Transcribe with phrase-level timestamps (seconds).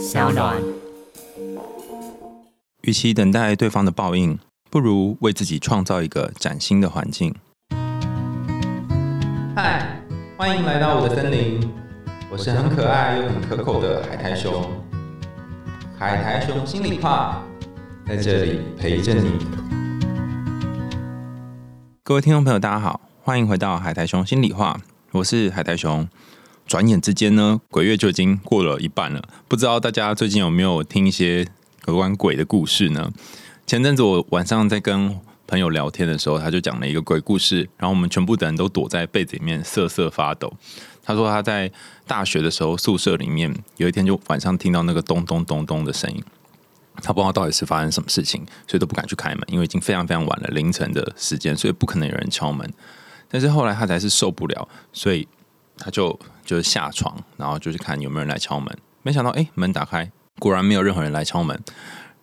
[0.00, 0.56] 小暖。
[2.80, 4.38] 与其等待对方的报应，
[4.70, 7.34] 不如为自己创造一个崭新的环境。
[9.54, 10.00] 嗨，
[10.38, 11.60] 欢迎来到我的森林，
[12.30, 14.66] 我是很可爱又很可口的海苔熊。
[15.98, 17.42] 海苔熊心里话，
[18.06, 19.32] 在这里陪着你。
[22.02, 24.80] 各位听众朋友，大家好，欢迎回到海苔熊心里话，
[25.12, 26.08] 我是海苔熊。
[26.70, 31.44] 转眼之间呢，鬼月就已经过了一半了，不知道大家最近有没有听一些
[31.88, 33.10] 有关鬼的故事呢？
[33.66, 40.52] 前阵子我晚上在跟朋友聊天的时候，他就讲了一个鬼故事，然后我们全部的人都躲在被子里面瑟瑟发抖。
[41.02, 41.68] 他说他在
[42.06, 46.22] 大学的时候宿舍里面有一天就晚上听到那个咚咚咚咚的声音，
[47.02, 52.72] 他不知道到底是发生什么事情，所以都不敢去开门，因为已经非常非常晚了，凌晨的时间，所以不可能有人敲门。
[53.28, 55.26] 但是后来他才是受不了，所以
[55.80, 58.78] 他就就是下床，然后就去看有没有人来敲门。
[59.02, 61.58] 没想到，哎，门打开，果然没有任何人来敲门。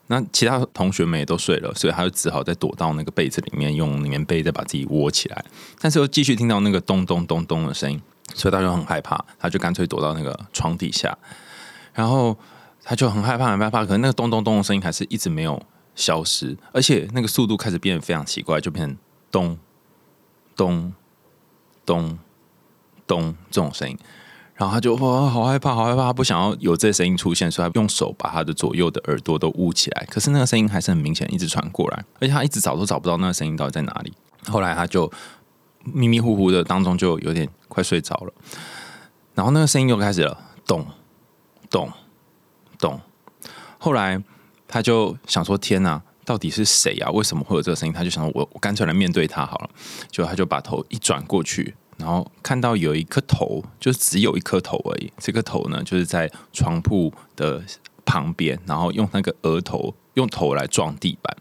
[0.10, 5.44] 那其他同学们也都睡了，所以他就只好再躲到那个被子里面，用棉被再把自己窝起来。
[5.82, 8.02] 但是又继续听到那个咚咚咚咚的声音，
[8.34, 11.18] 所以他就很害怕，他就干脆躲到那个床底下。
[11.94, 12.38] 然后
[12.84, 15.62] 他就很害怕，很害怕，可能那个咚咚咚的声音还是一直没有
[15.94, 18.98] 消失，而且那个速度开始变得非常奇怪，就变成
[19.30, 19.58] 咚
[20.56, 20.94] 咚
[21.86, 22.18] 咚
[23.08, 23.98] 咚这种声音。
[24.56, 30.06] 然后他就哇，好害怕，好害怕，他不想要有这声音出现，所以他用手把他的左右的耳朵都捂起来。
[30.10, 34.12] 可是那个声音还是很明显，一直传过来，而且他一直找都找不到那个声音到底在哪里。
[34.48, 35.12] 后来他就
[35.84, 38.34] 迷迷糊糊的当中就有点快睡着了，
[39.36, 40.36] 然后那个声音又开始了，
[40.66, 40.84] 咚
[41.70, 41.92] 咚
[42.80, 43.00] 咚。
[43.78, 44.20] 后来
[44.68, 47.12] 他就想说：“天哪，到底是谁啊？
[47.12, 49.70] 为什么会有这个声音？”他就想：“我我干脆来面对他好了。”
[50.10, 51.76] 就他就把头一转过去。
[51.98, 55.12] 然后看到有一颗头，就只有一颗头而已。
[55.18, 57.62] 这个头呢，就是在床铺的
[58.06, 61.36] 旁边，然后用那个额头用头来撞地板，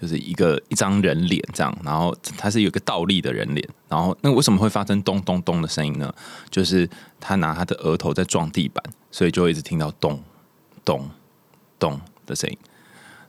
[0.00, 1.76] 就是一个一张人脸这样。
[1.84, 3.68] 然后它是有个倒立的人脸。
[3.88, 6.12] 然后那为什么会发生咚咚咚的声音呢？
[6.50, 6.88] 就是
[7.20, 10.22] 他拿他的额头在撞地板，所以就一直听到咚
[10.84, 11.08] 咚
[11.78, 12.58] 咚的声音。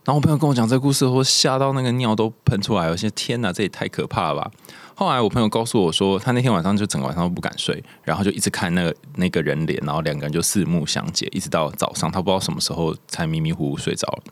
[0.05, 4.51] 然后我朋友跟我讲这个故事，我吓到那个尿都喷出来，我现天哪，这也太可怕了吧！
[4.95, 14.23] 后来我朋友告诉我说，他那天晚上就整个晚上都不敢睡，然后就一直看那个那个人脸，然后两个人就四目相接，一直到早上，他不知道什么时候才迷迷糊糊睡着了。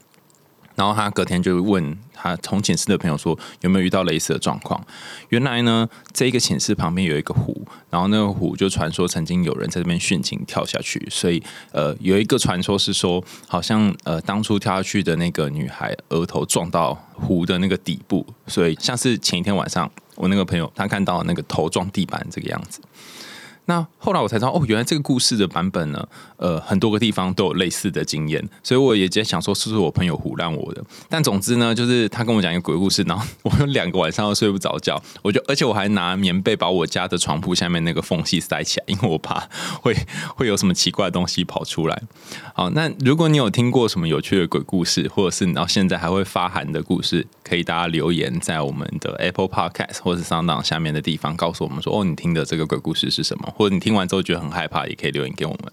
[0.74, 4.82] 然后他隔天就问他同寝室的朋友说有没有遇到类似的状况。
[5.28, 22.80] 原来呢，这一个寝室旁边有一个湖，然后那个湖就传说曾经有人在这边殉情跳下去，所以呃有一个传说是说，好像呃当初跳下去的那个女孩额头撞到湖的那个底部，所以像是前一天晚上我那个朋友他看到那个头撞地板这个样子。
[23.66, 26.06] 那后来我才知道，哦，原来这个故事的版本呢，
[26.38, 30.84] 呃，很多个地方都有类似的经验，所以我也在想说，是不是我朋友胡乱我的？
[31.08, 39.48] 但总之呢，就是他跟我讲一个鬼故事，然后我有两个晚上都睡不着觉，我就而且我还拿棉被把我家的床铺下面那个缝隙塞起来，因为我怕
[39.80, 39.96] 会
[40.36, 42.02] 会有什么奇怪的东西跑出来。
[42.56, 53.54] 好，那如果你有听过什么有趣的鬼故事，或者是你到现在还会发寒的故事，可以大家留言在我们的 Apple Podcast 或者是 Sound 下面的地方，告诉我们说，哦，你听的这个鬼故事是什么？
[53.58, 55.70] 或者你听完之后觉得很害怕，也可以留言给我们。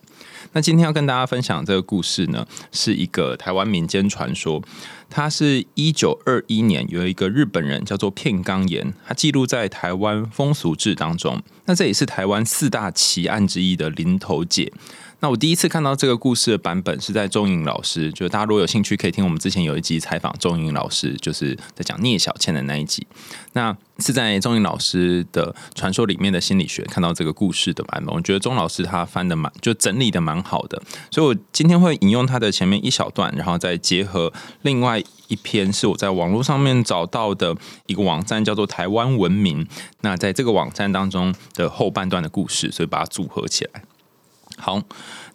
[0.55, 4.61] 那今天要跟大家分享这个故事呢，是一个台湾民间传说。
[5.09, 11.41] 它是一九二一年有一个日本人叫做片冈岩，他记录在台湾风俗志当中。
[11.67, 14.73] 那这也是台湾四大奇案之一的林头姐。
[15.21, 23.05] 那我第一次看到这个故事的版本是在钟颖老师，就是大家如果有兴趣可以听我们之前有一集采访钟颖老师，就是在讲聂小倩的那一集。
[23.55, 30.81] 那是在钟颖老师的传说里面的心理学看到这个故事的版本，我觉得钟老师他翻的蛮就整理的蛮好的，
[31.11, 39.67] 所以我今天会引用他的前面一小段，然后再结合另外一篇是我在网络上面找到的一个网站叫做台湾文明，
[40.03, 43.83] 那在这个网站当中的后半段的故事，所以把它组合起来。
[44.59, 44.83] 好，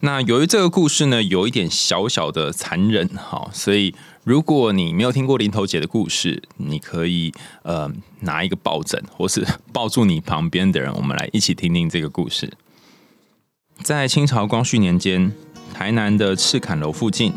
[0.00, 7.32] 那由于这个故事呢，有一点小小的残忍，哈，所以如果你没有听过林头姐的故事，你可以
[7.62, 7.90] 呃
[8.20, 12.52] 拿一个抱枕，或是抱住你旁边的人，我们来一起听听这个故事。
[13.82, 15.32] 在清朝光绪年间，
[15.72, 17.32] 台南的赤坎楼附近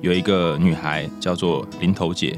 [0.00, 2.36] 有一个女孩叫做林头姐，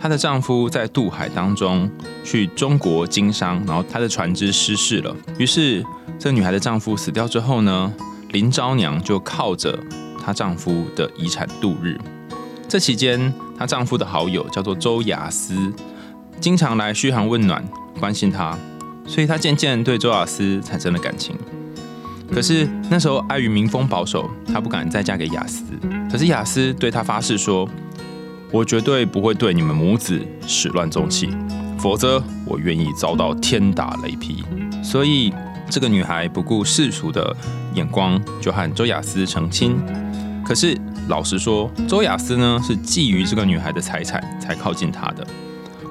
[0.00, 1.90] 她的丈夫在渡海当中
[2.24, 5.84] 去中国经商，然后她的船只失事了，于是。
[6.20, 7.94] 这女孩的丈夫死掉之后呢，
[8.30, 9.78] 林昭娘就靠着
[10.20, 11.96] 她丈夫的遗产度日。
[12.66, 15.72] 这期间，她丈夫的好友叫做周雅思，
[16.40, 17.64] 经常来嘘寒问暖，
[18.00, 18.58] 关心她，
[19.06, 21.36] 所以她渐渐对周雅思产生了感情。
[22.32, 25.62] 可是那时候碍于民风保守，她不敢再嫁给雅思。
[26.10, 27.68] 可是雅思对她发誓说
[28.50, 31.28] ：“我绝对不会对你们母子始乱终弃，
[31.78, 34.42] 否则我愿意遭到天打雷劈。”
[34.82, 35.32] 所以
[35.68, 37.36] 这个女孩不顾世俗的
[37.74, 39.76] 眼光，就和周雅思成亲。
[40.44, 40.74] 可是
[41.08, 45.26] 老实说，周雅思呢是觊觎这个女孩的财产才靠近她的。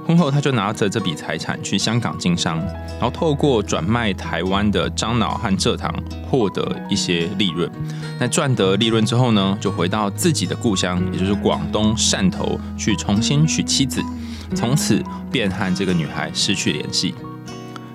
[0.07, 2.57] 婚后，他就拿着这笔财产去香港经商，
[2.91, 5.93] 然后透过转卖台湾的樟脑和蔗糖
[6.31, 7.69] 获得一些利润。
[8.17, 14.01] 那赚得利润之后呢，就回到自己的故乡，也就是广东汕头，去重新娶妻子，
[14.55, 17.13] 从此便和这个女孩失去联系。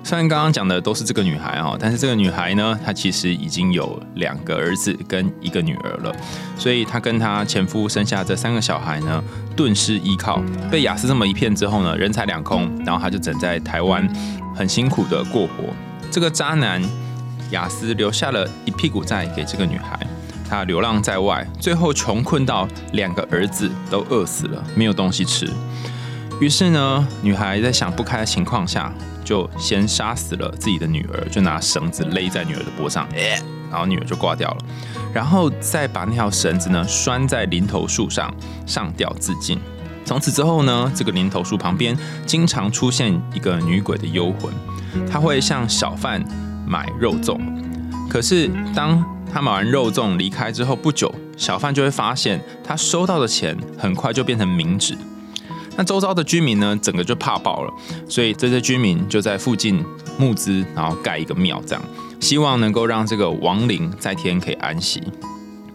[0.05, 6.13] 虽然刚刚讲的都是这个女孩哦，但是这个女孩呢，她其实已经有两个儿子跟一个女儿了，
[6.57, 9.23] 所以她跟她前夫生下这三个小孩呢，
[9.55, 14.05] 顿失依靠，被雅思这么一骗之后呢，人财两空，然后她就整在台湾
[14.53, 15.73] 很辛苦的过活。
[16.11, 16.83] 这个渣男
[17.51, 19.97] 雅思留下了一屁股债给这个女孩，
[20.49, 25.49] 她流浪在外，最后穷困到两个儿子都饿死了，没有东西吃。
[26.41, 28.93] 于是呢，女孩在想不开的情况下。
[29.23, 33.07] 就先杀死了自己的女儿，就拿绳子勒在女儿的脖上，
[33.71, 34.57] 然后女儿就挂掉了。
[35.13, 38.33] 然后再把那条绳子呢拴在林头树上，
[38.65, 39.59] 上吊自尽。
[40.05, 44.51] 从此之后呢，这个林头树旁边经常出现一个女鬼的幽魂，
[45.09, 46.23] 她会向小贩
[46.67, 47.39] 买肉粽。
[48.09, 54.95] 可是当他买完肉粽离开之后不久，小贩就会发现他收到的钱很快就变成冥纸。
[55.75, 57.73] 那周遭的居民呢，整个就怕爆了，
[58.07, 59.83] 所以这些居民就在附近
[60.17, 61.83] 募资，然后盖一个庙，这样
[62.19, 65.01] 希望能够让这个亡灵在天可以安息。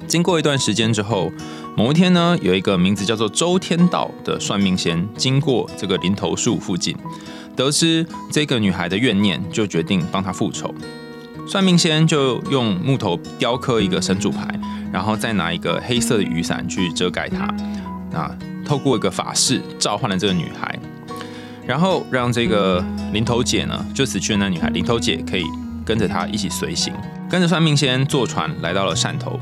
[0.06, 1.31] 经过一段时间之后，
[1.77, 6.97] 某一天呢，有一个名字叫做周天道的算命仙经过这个林头树附近，
[7.55, 10.75] 得知这个女孩的怨念，就决定帮她复仇。
[11.47, 14.49] 算命仙就用木头雕刻一个神主牌，
[14.91, 17.47] 然后再拿一个黑色的雨伞去遮盖它。
[18.11, 18.35] 那
[18.69, 20.79] 透过一个法事召唤了这个女孩，
[21.67, 25.44] 然后让这个林头姐呢，就死去的那女孩林头姐可以
[25.87, 26.93] 跟着她一起随行，
[27.31, 29.41] 跟着算命先坐船来到了汕头。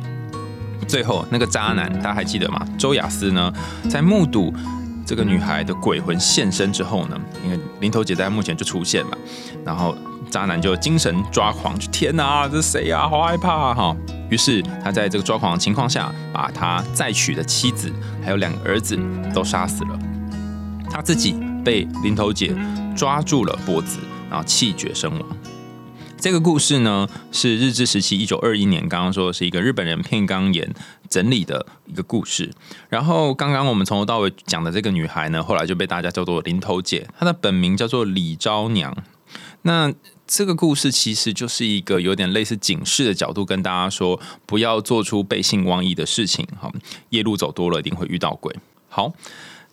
[0.87, 2.64] 最后那个渣男大家还记得吗？
[2.78, 3.52] 周雅思呢，
[3.90, 4.55] 在目睹
[5.05, 9.12] 这个女孩的鬼魂现身之后呢，因为林头姐在目前就出现嘛，
[9.64, 9.96] 然后
[10.31, 13.08] 渣男就精神抓狂，就天哪，这谁啊？
[13.08, 13.96] 好害怕哈！
[14.28, 17.93] 于是他在这个抓狂的情况下，把他再娶的妻子
[18.23, 18.99] 还有两个儿子
[19.34, 19.99] 都杀死了，
[20.90, 22.55] 他自己被林头姐
[22.96, 25.23] 抓住了脖子，然后气绝身亡。
[26.19, 30.75] 这个故事呢，是日治时期一九二一年，刚刚说是一个日本人片冈岩
[31.08, 32.50] 整理的一个故事。
[32.88, 38.96] 然后刚刚我们从头到尾讲的这个女孩呢，后来就被大家叫做林头姐，她的本名叫做李昭娘。
[39.67, 39.93] 那
[40.29, 46.47] 这个故事其实就是一个有点类似警示的角度，跟大家说不要做出背信忘义的事情。
[46.61, 46.73] 哈，
[47.11, 48.55] 夜路走多了，一定会遇到鬼。
[48.89, 49.13] 好，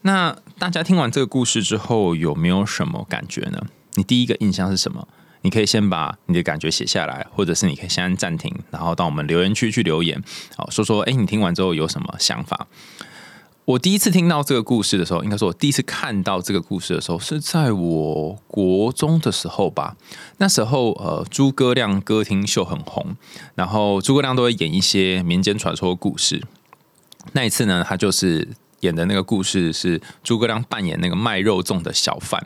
[0.01, 3.61] 那大家听完这个故事之后，有没有什么感觉呢？
[3.93, 5.07] 你第一个印象是什么？
[5.41, 10.19] 你可以先把你的感觉写下来，或者是你可以先暂停，然后到我们留言区去留言，
[10.55, 12.65] 好，说说，哎，你听完之后有什么想法？
[13.65, 19.95] 我第一次听到这个故事的时候，应该说我第一次看到这个故事的时候，是在我国中的时候吧。
[20.37, 23.15] 那时候，呃，诸葛亮歌厅秀很红，
[23.55, 26.43] 然后诸葛亮都会演一些民间传说故事。
[27.31, 28.45] 那一次呢，他就是
[28.81, 32.45] 演的那个故事是诸葛亮扮演那个卖肉粽的小贩。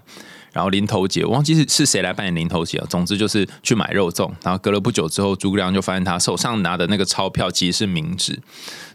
[0.58, 2.88] 然后林头姐，我忘记是是谁来扮演林头姐了。
[2.88, 8.42] 总之就是去买肉粽，然后隔了不久之后，诸葛亮就发现他手上拿的那个钞票其实是冥纸，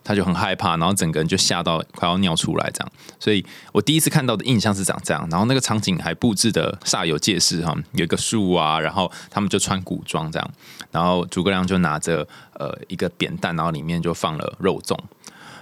[0.02, 2.92] 他就很害怕，然后整个人就吓到快要尿出来这样。
[3.20, 10.50] 所以我第一次看到的印象是长这样，然后那个场景还布置的煞有介事哈，有一个树啊，然后他们就穿古装这样，
[10.90, 14.98] 然后诸葛亮就拿着呃一个扁担，然后里面就放了肉粽，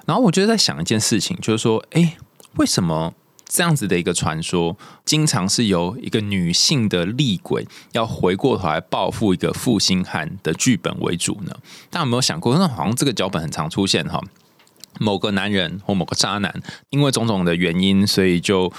[0.06, 2.16] 然后我就在想一件事情，就是说，哎，
[2.54, 3.12] 为什么？
[3.52, 11.52] 这样子的一个传说，经常是由一个女性的厉鬼要回过头来报复一个负心汉的剧本为主呢？
[11.90, 12.56] 大家有没有想过？
[12.56, 14.22] 那好像这个脚本很常出现哈，
[15.00, 18.72] 某个男人或某个渣男，因为种种的原因，所以就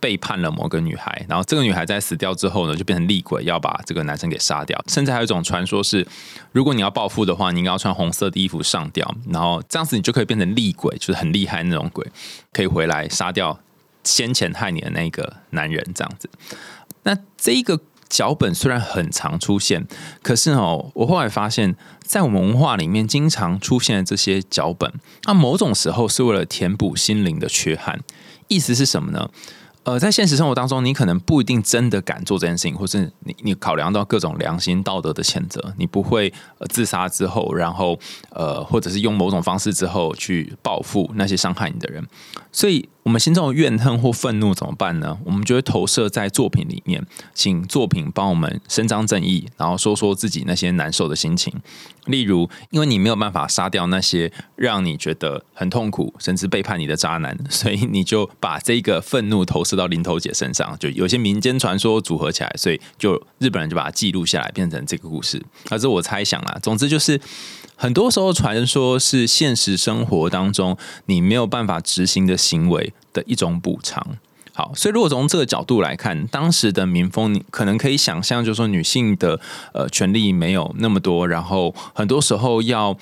[0.00, 4.82] 背叛了某个女孩，然后这个女孩在死掉之后呢，就变成厉鬼，要把这个男生给杀掉。
[4.88, 6.06] 甚至还有一种传说是，
[6.52, 12.06] 如果你要报复的话，你应该要穿红色的衣服上吊，然后这样子你就可以变成厉鬼，就是很厉害那种鬼，
[12.54, 13.58] 可以回来杀掉。
[14.04, 16.30] 先前害你的那个男人，这样子。
[17.02, 19.86] 那这一个脚本虽然很常出现，
[20.22, 24.92] 可是哦，我后来发现，在我们文化里面经常出现这些脚本，
[25.24, 28.00] 那某种时候是为了填补心灵的缺憾。
[28.48, 29.28] 意思是什么呢？
[29.82, 37.98] 呃，在现实生活当中，你可能不一定真的敢做这件事情，或是你你考量到各种良心道德的谴责，你不会呃自杀之后，然后
[38.30, 42.06] 呃，或者是用某种方式之后去报复那些伤害你的人，
[42.50, 42.88] 所以。
[43.04, 45.18] 我们心中的怨恨或愤怒怎么办呢？
[45.24, 51.52] 我们就会投射在作品里面，请作品帮我们伸张正义，然后说说自己那些难受的心情。
[52.06, 60.74] 例如，因为你没有办法杀掉那些让你觉得很痛苦甚至背叛你的渣男， 所以你就把这个愤怒投射到林头姐身上。
[60.80, 65.42] 就有些民间传说组合起来，所以就日本人就把它记录下来，变成这个故事。
[65.68, 66.58] 而是我猜想啦。
[66.62, 67.20] 总之就是。
[67.76, 70.76] 很多时候，传说是现实生活当中
[71.06, 74.16] 你没有办法执行的行为的一种补偿。
[74.52, 79.40] 好，所以如果从这个角度来看，当时的民风，你可能可以想象，就是说女性的
[79.72, 82.96] 呃权利没有那么多，然后很多时候要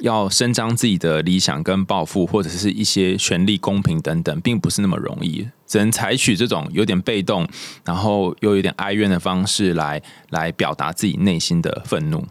[0.00, 7.48] 要伸张自己的理想跟抱负，或者是一些权利公平等等，并不是那么容易，只能采取这种有点被动，
[7.86, 12.22] 然后又有点哀怨的方式来来表达自己内心的愤怒。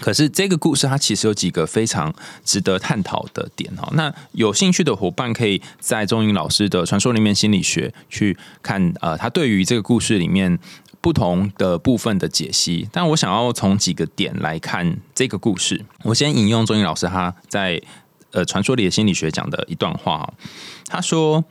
[0.00, 2.12] 可是这个故事它其实有几个非常
[2.44, 3.88] 值得探讨的点哈。
[3.92, 10.58] 那有兴趣的伙伴可以在钟颖老师的传说里面心理学去看呃，他对于这个故事里面
[11.00, 12.88] 不同的部分的解析。
[12.90, 15.84] 但我想要从几个点来看这个故事。
[16.02, 17.80] 我先引用钟颖老师他在
[18.32, 20.32] 呃传说里的心理学讲的一段话。
[20.88, 21.44] 他说：“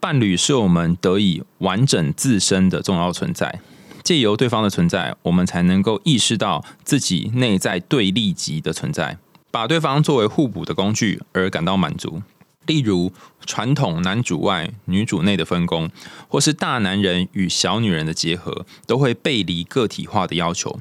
[0.00, 3.60] 伴侣是我们得以完整自身的重要存在。”
[4.02, 9.18] 借由对方的存在，我们才能够意识到自己内在对立级的存在，
[9.50, 12.22] 把对方作为互补的工具而感到满足。
[12.66, 13.12] 例如，
[13.46, 15.90] 传统男主外女主内的分工，
[16.28, 20.78] 或是大男人与小女人的结合，都会背离个体化的要求。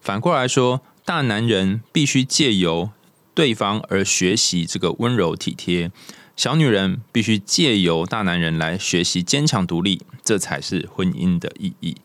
[0.00, 2.88] 反过来说，大男人必须借由
[3.34, 5.90] 对方而学习这个温柔体贴，
[6.34, 11.96] 小女人必须借由大男人来学习坚强独立，这才是婚姻的意义。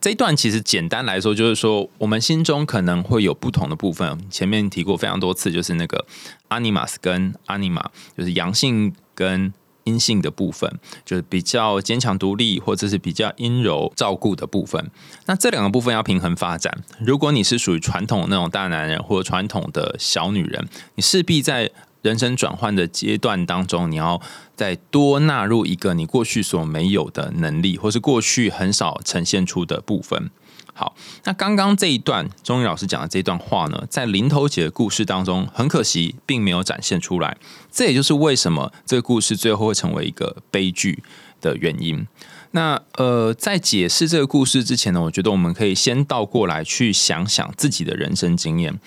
[0.00, 4.18] 这一段其实简单来说，就是说我们心中可能会有不同的部分。
[4.30, 6.06] 前面提过非常多次，就是那个
[6.48, 9.52] 阿尼玛斯跟阿尼玛，就是阳性跟
[9.84, 10.72] 阴性的部分，
[11.04, 14.90] 就是比较坚强独立，或者是比较阴柔照顾的部分。
[15.26, 16.82] 那这两个部分要平衡发展。
[17.00, 21.70] 如果你是属于传统那种大男人，或者传统的小女人，你势必在。
[22.02, 24.18] 人生转换的阶段当中，你要
[24.60, 30.30] 再多纳入一个你过去所没有的能力，或是过去很少呈现出的部分。
[30.74, 37.38] 好，那刚刚这一段钟宇老师讲的这段话呢，在林头姐的故事当中，很可惜并没有展现出来。
[37.72, 41.02] 这也就是为什么这个故事最后会成为一个悲剧
[41.40, 42.06] 的原因。
[42.50, 48.78] 那呃，在解释这个故事之前呢，我觉得我们可以先倒过来去想想自己的人生经验。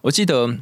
[0.00, 0.56] 我记得。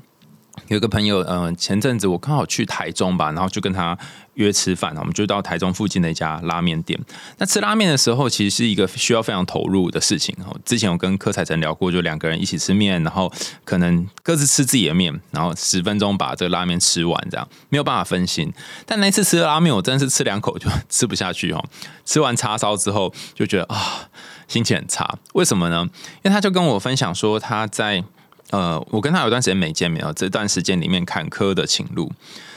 [0.69, 3.97] 有个朋友，嗯，前阵子我刚好去台中吧，然后就跟他
[4.35, 6.99] 约吃饭，我们就到台中附近的一家拉面店。
[7.39, 10.35] 那吃拉面的时候，其实是一个需要非常投入的事情。
[10.45, 13.33] 哦之前我跟柯彩晨聊过，就两个人一起吃面，然后
[13.65, 18.53] 可能各自吃自己的面，然后十分钟把这个拉面吃完，这样没有办法分心。
[18.85, 21.65] 但那次吃拉面，我真的是吃两口就吃不下去哦。
[22.05, 24.09] 吃完叉烧之后，就觉得啊，
[24.49, 25.17] 心情很差。
[25.35, 25.89] 为什么呢？
[26.17, 28.03] 因为他就跟我分享说他在。
[28.50, 30.12] 呃，我跟他有段时间没见面了。
[30.15, 32.12] 这段时间里面坎坷的情路，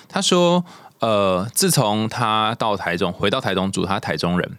[0.08, 0.64] 他说，
[1.00, 4.58] 呃，自从他到台中，回到台中住，他台中人，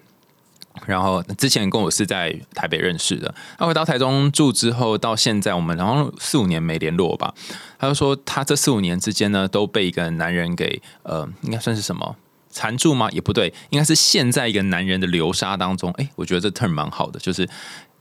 [0.86, 3.32] 然后之前跟我是在台北认识的。
[3.56, 7.32] 他回到台中住之后，到现在我们然后四五年没联络吧。
[7.78, 12.16] 他就说，他这四五年之间呢，都被一个男人给呃，应该算是什么
[12.50, 13.08] 缠住吗？
[13.12, 15.92] 也不对，应该是陷在一个男人的流沙当中。
[15.92, 17.48] 哎，我觉得这 turn 蛮好的，就是。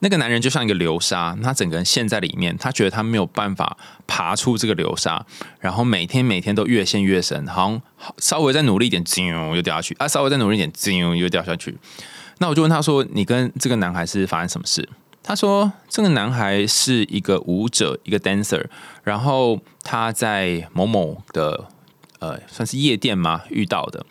[0.02, 3.78] 那个男人就像一个流沙，他整个人陷在里面，他觉得他没有办法
[4.08, 5.26] 爬出这个流沙，
[5.60, 7.82] 然后每天每天都越陷越深，好像
[8.18, 11.78] 稍微再努力一点，啾又掉下去啊，稍微再努力一点，啾又掉下去。
[12.38, 14.88] 那我就问他说：“你跟这个男孩是发生什么事？”
[15.22, 18.66] 他说：“这个男孩是一个舞者，一个 dancer，
[19.04, 21.66] 然后他在某某的
[22.20, 24.06] 呃算是夜店嘛遇到的。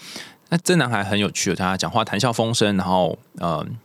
[0.50, 3.76] 那这男孩很有趣，他讲话谈笑风生，然后嗯。”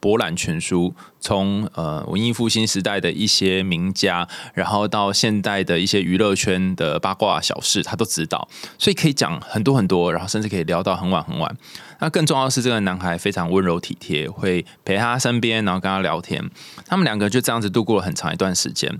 [0.00, 11.56] 博览全书，从呃文艺复兴时代的一些名家，然后到现代的一些娱乐圈的八卦小事，他都知道，所以可以讲很多很多，然后甚至可以聊到很晚很晚。
[12.00, 16.42] 那更重要的是，这个男孩非常温柔体贴，会陪他身边，然后跟他聊天。
[16.86, 18.98] 他们两个就这样子度过了很长一段时间。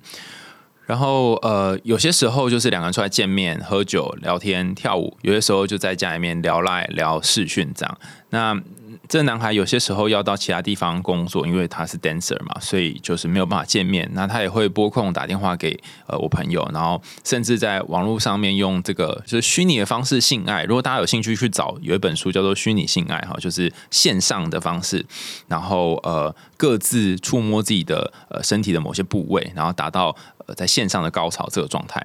[0.87, 7.99] 然后呃，有些时候就是两个人出来见面、喝酒、聊天、跳舞；有些时候就在家里面聊赖、聊视讯这样。
[8.31, 8.61] 那
[9.11, 14.09] 这男孩有些时候要到其他地方工作，因为他是 dancer 嘛，所以就是没有办法见面。
[14.13, 15.77] 那他也会拨空打电话给
[16.07, 20.63] 呃我朋友，然后甚至在网络上面用这个就是虚拟的方式性爱。
[20.63, 25.05] 如果大家有兴趣去找，有一本书叫做《虚拟性爱》哈，就是线上的方式，
[25.49, 30.15] 然后呃各自触摸自己的呃身体的某些部位，然后达到
[30.47, 32.01] 呃在线上的高潮这个状态。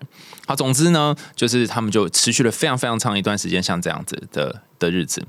[0.48, 5.24] 好，总之呢，就是他们就持续了非常非常长一段时间，像这样子的的日子。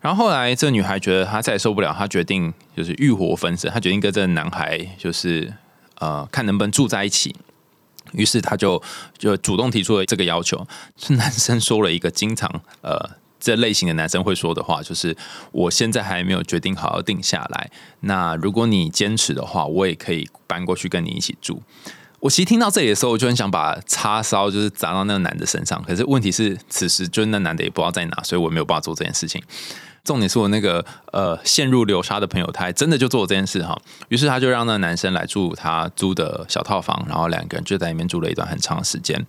[0.00, 5.52] 然后后来，这女孩觉得她再也受不了，她决定就是欲火焚身，她决定跟这个男孩就是
[5.98, 7.36] 呃，看能不能住在一起。
[8.12, 8.82] 于是她就
[9.18, 10.66] 就主动提出了这个要求。
[10.96, 12.48] 这 男生说了一个经常
[12.80, 15.16] 呃这类型的男生会说的话，就是
[15.52, 17.70] 我现在还没有决定好好定下来。
[18.00, 21.62] 那如果你坚持的话，我也可以搬过去跟你一起住。
[22.20, 25.82] 我其实听到这里的时候，我就很想把叉烧就是砸到那个男的身上。
[25.82, 29.42] 可是问题是，此时就那男的也不知道在哪，所以我没有办法做这件事情。
[30.04, 33.78] 重点是我那个呃陷入流沙的朋友，他还真的就做了这件事哈。
[34.08, 39.26] 于是他就让那个男生来住他租的小套房，然后两个人就在里面住了一段很长的时间。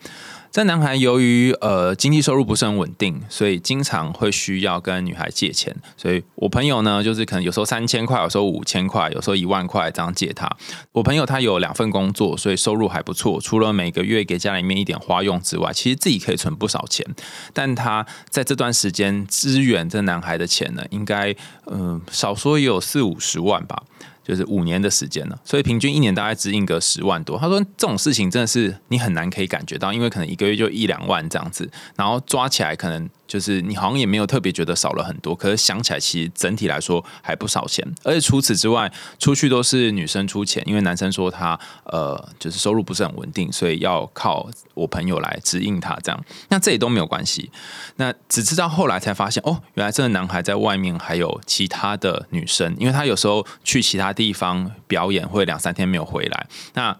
[0.52, 5.74] 这男孩由于呃经济收入不是很稳定，所以经常会需要跟女孩借钱。
[5.96, 10.50] 所以我朋友呢，就是可能有时候三千块，有时候五千块，有时候一万块这样借他。
[10.92, 13.40] 我朋友他有两份工作，所以收入还不错。
[13.40, 17.06] 除了每个月给家里面一点花用之外，其实自己可以存不少钱。
[17.54, 21.34] 但他在这段时间支援这男孩的钱呢，应该
[21.68, 23.84] 嗯少说也有四五十万吧。
[24.24, 27.38] 就是五年的时间了，所以平均一年大概只印个十万多。
[27.38, 33.10] 他说这种事情真的是你很难可以感觉到，因为可能一个月就一两万这样子，然后抓起来可能。
[33.32, 47.50] 就是你好像也没有特别觉得少了很多，可是想起来其实整体来说还不少钱，而且除此之外，出去都是女生出钱，因为男生说他呃就是收入不是很稳定，所以要靠我朋友来指引他这样，那这也都没有关系。
[47.96, 56.98] 那只知道后来才发现，哦，原来这个男孩在外面还有其他的女生，因为他有时候去其他地方表演会两三天没有回来，那。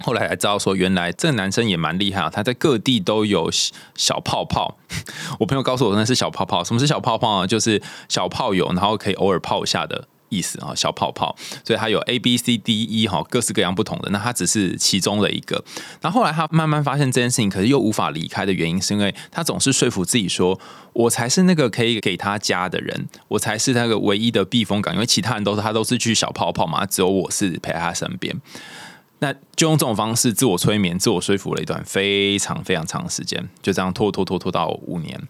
[0.00, 2.30] 后来才知道说，原来这个男生也蛮厉害啊！
[2.30, 3.50] 他在各地都有
[3.96, 4.78] 小泡泡。
[5.40, 6.62] 我朋友告诉我那是小泡泡。
[6.62, 7.46] 什么是小泡泡呢？
[7.46, 10.72] 就是小泡友，然后可以偶尔泡一下的意思啊。
[10.74, 14.10] 小泡泡，所以他有 A、B、C、D、E 哈，各式各样不同的。
[14.10, 15.64] 那他只是其中的一个。
[16.02, 20.58] 那后来他慢慢发现这件事情，可是又无法离开的原因，是因为他总是说服自己说，
[20.92, 24.94] 我才是那个可以给他家的人，我才是那个唯一的避风港。
[24.94, 28.40] 因为其他人都是他都是去小泡泡嘛，只有我是陪在他身边。
[29.20, 35.20] 那就用这种方式自我催眠、自我说服了一段非常非常长的时间，就这样拖拖拖拖到五年。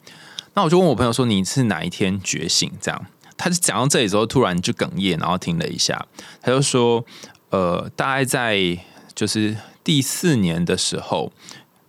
[0.54, 6.06] 那我就问我朋友说：“你是哪一天觉醒？”这样，他就讲到这里之后，突然就哽咽，然后停了一下，
[6.42, 7.04] 他就说
[7.50, 8.78] ：“呃，大概在
[9.14, 11.32] 就是第四年的时候，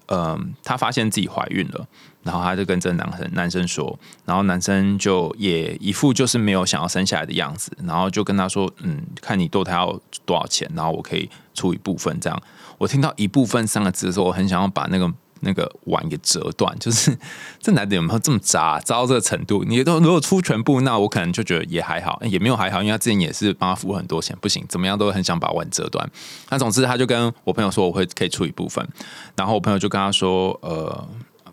[0.08, 1.88] 嗯，他发现自己怀孕了。”
[2.22, 11.28] 然后他就跟这男生男生说，然后男生就也一副就是没有想要生下来的样子，然后就跟他说：“嗯，看你堕胎要多少钱，然后我可以
[11.60, 12.42] 出一部分。”这样，
[12.78, 16.74] 我听到“一部分”三个字的时候，我很想要把那个那个碗给折断。
[16.80, 17.18] 就是
[17.60, 19.64] 这男的有没有这么渣，渣到这个程度？
[19.66, 26.10] 你都如果出全部，那我可能就觉得也还好，也没有还好，因为他之前也是帮他付很多钱，不行，怎么样都很想把碗折断。
[26.50, 28.88] 那总之，他就跟我朋友说：“我会可以出一部分。”
[29.36, 31.08] 然后我朋友就跟他说：“呃。”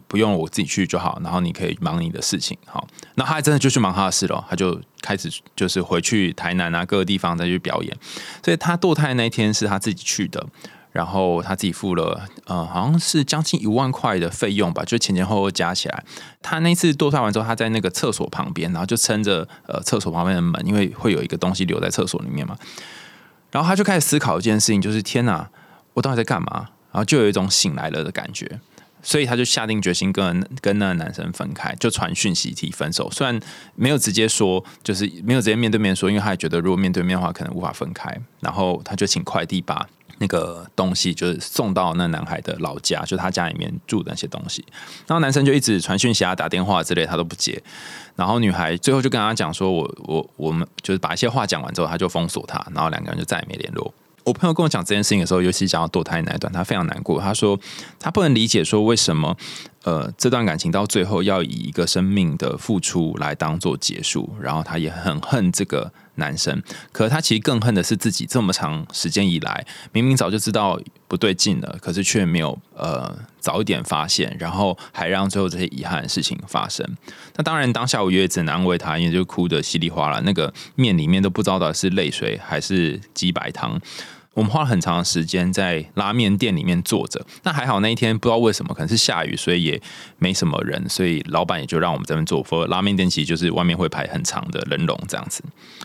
[0.08, 2.56] 不用我自己去就好，然后你可以忙你的事情。
[2.66, 7.96] 好，那他真的就去忙他的事了，他就开始就是回去台南啊各个地方再去表演。
[8.44, 10.46] 所以他堕胎那一天是他自己去的，
[10.92, 16.04] 然后他自己付了呃好像是将近一万块的费用吧，就前前后后加起来。
[16.40, 22.56] 他那次堕胎完之后，他在那个厕所旁边，然后就撑着呃厕所旁边的门，因为会有一个东西留在厕所里面嘛。
[23.50, 25.48] 然后他就开始思考一件事情，就是天哪，
[25.94, 26.68] 我到底在干嘛？
[26.92, 28.60] 然后就有一种醒来了的感觉。
[29.06, 33.08] 所以他就下定决心跟跟那个男生分开，就传讯息提分手。
[33.12, 33.38] 虽然
[33.76, 38.12] 没有直接说，就是没有直接面对面说，因为他也觉得如果面对面的话，可能无法分开。
[38.40, 39.88] 然后他就请快递把
[40.18, 44.64] 那个东西就是送到那男孩的老家，就他家里面住的那些东西。
[45.06, 47.62] 然后男生就一直传讯息啊、打电话之类，他都不接。
[48.16, 53.94] 然后女孩最后就跟他讲说：“我我我们就是把一些话讲完之后，他就封锁他，然后两个人就再也没联络。”
[54.26, 57.20] 我朋友跟我讲这件事情的时候，尤其讲到堕胎那一段，他非常难过。
[57.20, 57.58] 他说
[58.00, 59.36] 他不能理解说为什么
[59.84, 65.92] 呃这段感情到最后要以一个生命的付出来当做结束，然后他也很恨这个。
[66.18, 66.62] 男生，
[66.92, 73.14] 可他其实更恨的是自己这么长时间以来，明明早就知道不对劲了，可是却没有呃
[73.46, 76.84] 早一点发现，然后还让最后这些遗憾的事情发生。
[77.36, 83.80] 那当然，当下我也只能安慰他，因为就哭得稀里哗啦，那个面里面都不知道到底是泪水还是鸡白汤。
[84.36, 87.24] 我们花了很长的时间在拉面店里面坐着。
[87.42, 89.80] 那还好那一天不知道为什么，可能是下雨，所以也
[90.18, 92.42] 没什么人，所以老板也就让我们这边坐。
[92.42, 95.42] 否则拉面店其实就是外面会排很长的人龙这样子。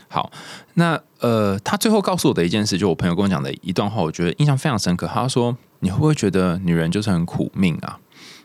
[0.08, 0.30] 好，
[0.74, 5.06] 那呃，他最后告诉我的一件事，就我朋友跟我讲的一段话，我觉得印象非常深刻。
[5.06, 7.98] 他说：“你会不会觉得女人就是很苦命啊？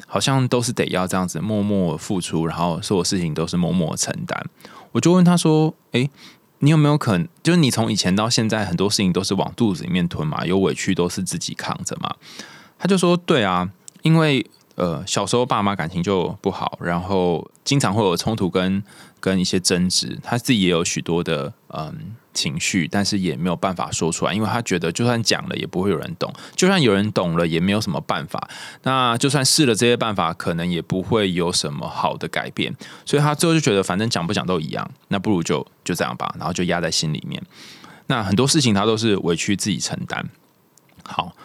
[0.07, 4.41] 好像都是得要这样子默默付出，然后所有事情都是默默承担。”
[4.93, 6.09] 我就问他说：“诶，
[6.59, 10.45] 你有没有可能，就是你从以前到现在，很多事情都是往肚子里面吞嘛？
[10.45, 12.15] 有委屈都是自己扛着嘛？”
[12.79, 13.69] 他就说：“对啊，
[14.01, 18.83] 因为呃，小时候爸妈感情就不好，然后经常会有冲突跟
[19.19, 28.47] 跟一些争执，他自己也有许多的嗯。”情绪，但是也没有办法说出来，因为他觉得就算讲了也不会有人懂，就算有人懂了也没有什么办法。
[28.83, 32.71] 那就算试了这些办法，可能也不会有什么好的改变。
[33.03, 37.41] 所以他最后就觉得，反正讲不讲都一样，那不如就就这样吧，然后就压在心里面。
[38.05, 40.29] 那很多事情他都是委屈自己承担。
[41.03, 41.35] 好，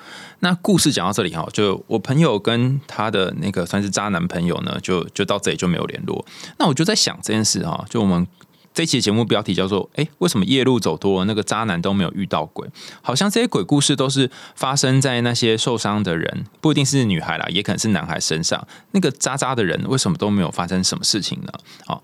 [0.41, 6.25] 那故事讲到这里哈，就我朋友跟他的那个算是渣男朋友呢，就就到这里就没有联络。
[6.59, 8.27] 那我就在想这件事哈，就我们。
[8.75, 12.69] 这期节目标题叫做“哎，为什么夜路走多了，那个渣男都没有遇到鬼？
[13.01, 18.67] 好像这些鬼故事都是发生在那些受伤的人，不一定是女孩啦，也可能是男孩身上。
[18.93, 21.53] 那个渣渣的人为什么都没有发生什么事情呢？
[21.87, 22.03] 好，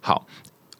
[0.00, 0.26] 好，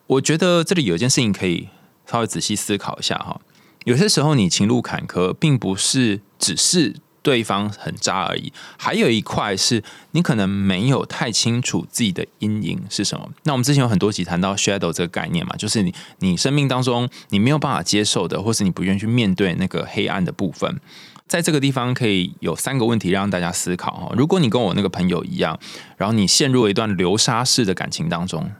[0.06, 1.68] 我觉得这里有一件事情可以
[2.06, 3.40] 稍微仔细思考一下哈。
[3.84, 6.96] 有些时候你情路坎坷，并不是只是。
[7.22, 13.28] 对方很渣而已，还有一块是你可能没有太清楚自己的阴影是什么。
[13.42, 20.80] 那我们之前有很多集谈到 shadow 这个概念嘛，就是你你生命当中你没有办法接受的，或是你不愿意去面对那个黑暗的部分。
[21.26, 24.14] 在这个地方可以有三个问题让大家思考哈。
[24.16, 25.58] 如果你跟我那个朋友一样，
[25.98, 28.50] 然后你陷入了一段流沙式的感情当中，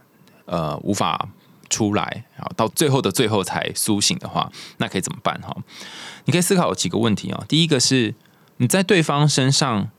[0.45, 1.29] 呃，无法
[1.69, 5.55] 出来，然后到最后的最后才苏醒的话，那可以怎么办哈？
[6.25, 7.43] 你可以思考几个问题啊。
[7.47, 8.13] 第一个是。
[8.61, 9.89] 你在对方身上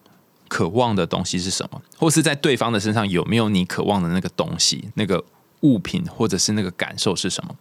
[0.49, 1.81] 渴望的东西是什么？
[1.97, 5.25] 或是在对方的身上有没有你渴望的那个东西、那个
[5.61, 7.55] 物品，或者是那个感受是什么？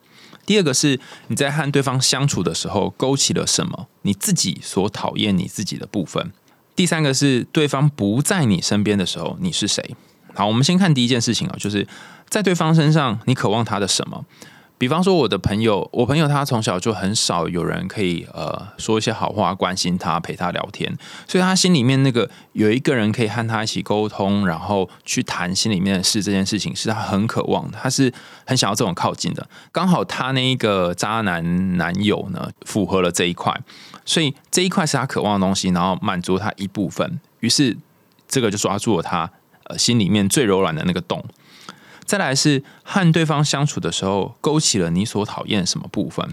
[0.45, 6.33] 第二个是你在和对方相处的时候勾起了什么你自己所讨厌你自己的部分？
[6.75, 9.95] 第三个是对方不在你身边的时候你是谁？
[10.33, 11.87] 好，我们先看第一件事情啊，就是
[12.27, 14.25] 在对方身上你渴望他的什么？
[14.79, 28.09] 比方说，我的朋友，我朋友他从小就很少有人可以呃说一些好话，关心他，陪他聊天，所以他心里面那个有一个人可以和他一起沟通，然后去谈心里面的事，这件事情是他很渴望的，他是
[28.45, 29.45] 很想要这种靠近的。
[29.73, 33.53] 刚好他那一个渣男男友呢，符合了这一块，
[34.05, 37.77] 所以这一块是他渴望的东西，然后满足他一部分，于是
[38.29, 39.29] 这个就抓住了他
[39.65, 41.21] 呃心里面最柔软的那个洞。
[42.09, 46.27] 再来是和对方相处的时候，勾起了你所讨厌什么部分？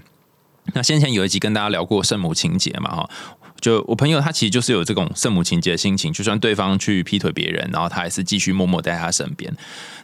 [0.73, 3.11] 那先前有一集跟大家聊过圣母情节嘛，哈。
[3.61, 9.53] 就我朋友，他其实就是有这种圣母情节的心情，就算对方去劈腿别人，然后他还是继续默默在他身边。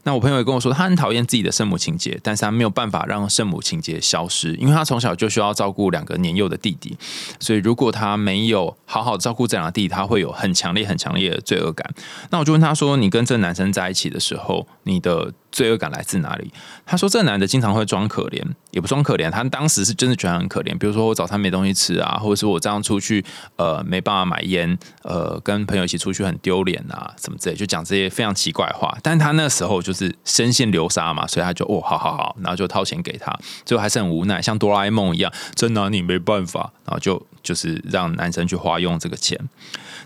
[0.05, 6.97] 那我朋友也跟我说，他很讨厌自己的圣母情节，但是他没有办法让圣母情节消失，因为他从小就需要照顾两个年幼的弟弟，
[7.38, 11.88] 所以如果他没有好好照顾这两个弟弟，他会有很强烈、很强烈的罪恶感。
[12.31, 16.51] 那我就问他说：“你跟这个男生在一起的时候，你的？”罪恶感来自哪里？
[16.87, 19.31] 他说：“这男的经常会装可怜，也不装可怜。
[19.31, 20.75] 他当时是真的觉得很可怜。
[20.79, 23.23] 比如说我早餐没东西吃啊，或者是我这样出去，
[23.57, 28.96] 呃，没办法买烟，呃，跟朋友一起出去很丢脸啊，什么之类，就讲这些非常奇怪的话。
[29.02, 39.38] 但他那时候就是深陷流沙嘛，所以他就哦，好好好，然后就掏钱给他，最后还是很无奈，像哆啦 A 梦一样，真拿你没办法，然后就就是让男生去花用这个钱。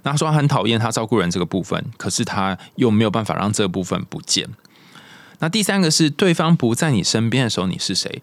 [0.02, 4.48] 那他说他很讨厌他照顾人这个部分，可是他又没有办法让这部分不见。”
[5.38, 8.22] 那第三个是对方不在你身边的时候，你是谁？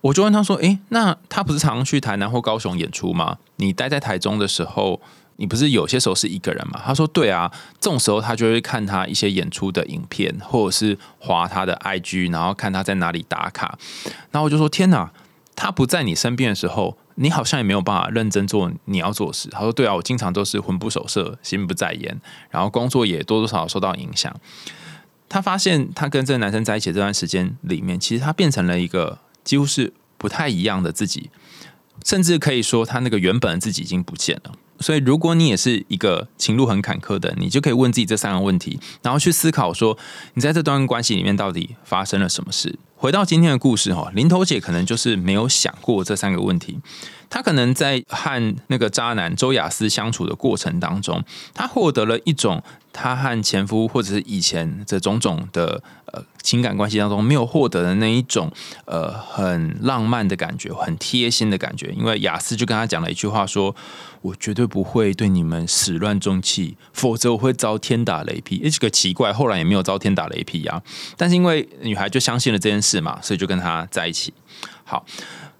[0.00, 3.38] 我就问他说：“诶，那他不是常去台南或高雄演出吗？
[3.56, 5.00] 你待在台中的时候，
[5.36, 13.76] 你不是有些时候是一个人吗？”他说：“对啊，这种时候他就会看他一些演出的影片，或者是划他的 IG，然后看他在哪里打卡。
[14.30, 15.10] 然后我就说：天哪，
[15.56, 24.32] 他不在你身边的时候，你好像也没有办法认真做你要做事。”他说：“对啊，我经常都是魂不守舍，心不在焉，然后工作也多多少少受到影响。”
[25.28, 31.30] 他发现，他跟这个男生在一起这段时间里面，其实他变成了一个几乎是不太一样的自己，
[32.04, 34.52] 甚至可以说，他那个原本的自己已经不见了。
[34.80, 39.96] 所以，如果你也是一个情路很坎坷的，你就可以问自己这三个问题，然后去思考说，
[40.34, 42.78] 你在这段关系里面到底发生了什么事？
[42.94, 46.78] 回到今天的故事哈，林头姐可能就是没有想过这三个问题。
[47.30, 55.82] 她可能在和那个渣男周雅思相处的过程当中，她获得了一种她和前夫或者是以前这种种的
[56.12, 58.50] 呃情感关系当中没有获得的那一种
[58.84, 61.94] 呃很浪漫的感觉，很贴心的感觉。
[61.96, 63.74] 因为雅思就跟他讲了一句话说。
[64.20, 68.68] 我绝对不会对你们始乱终弃，否则我会遭天打雷劈。
[68.68, 70.82] 这个奇怪，后来也没有遭天打雷劈啊。
[71.16, 74.34] 但是因为女孩就相信了这件事嘛，所以就跟他在一起。
[74.82, 75.06] 好，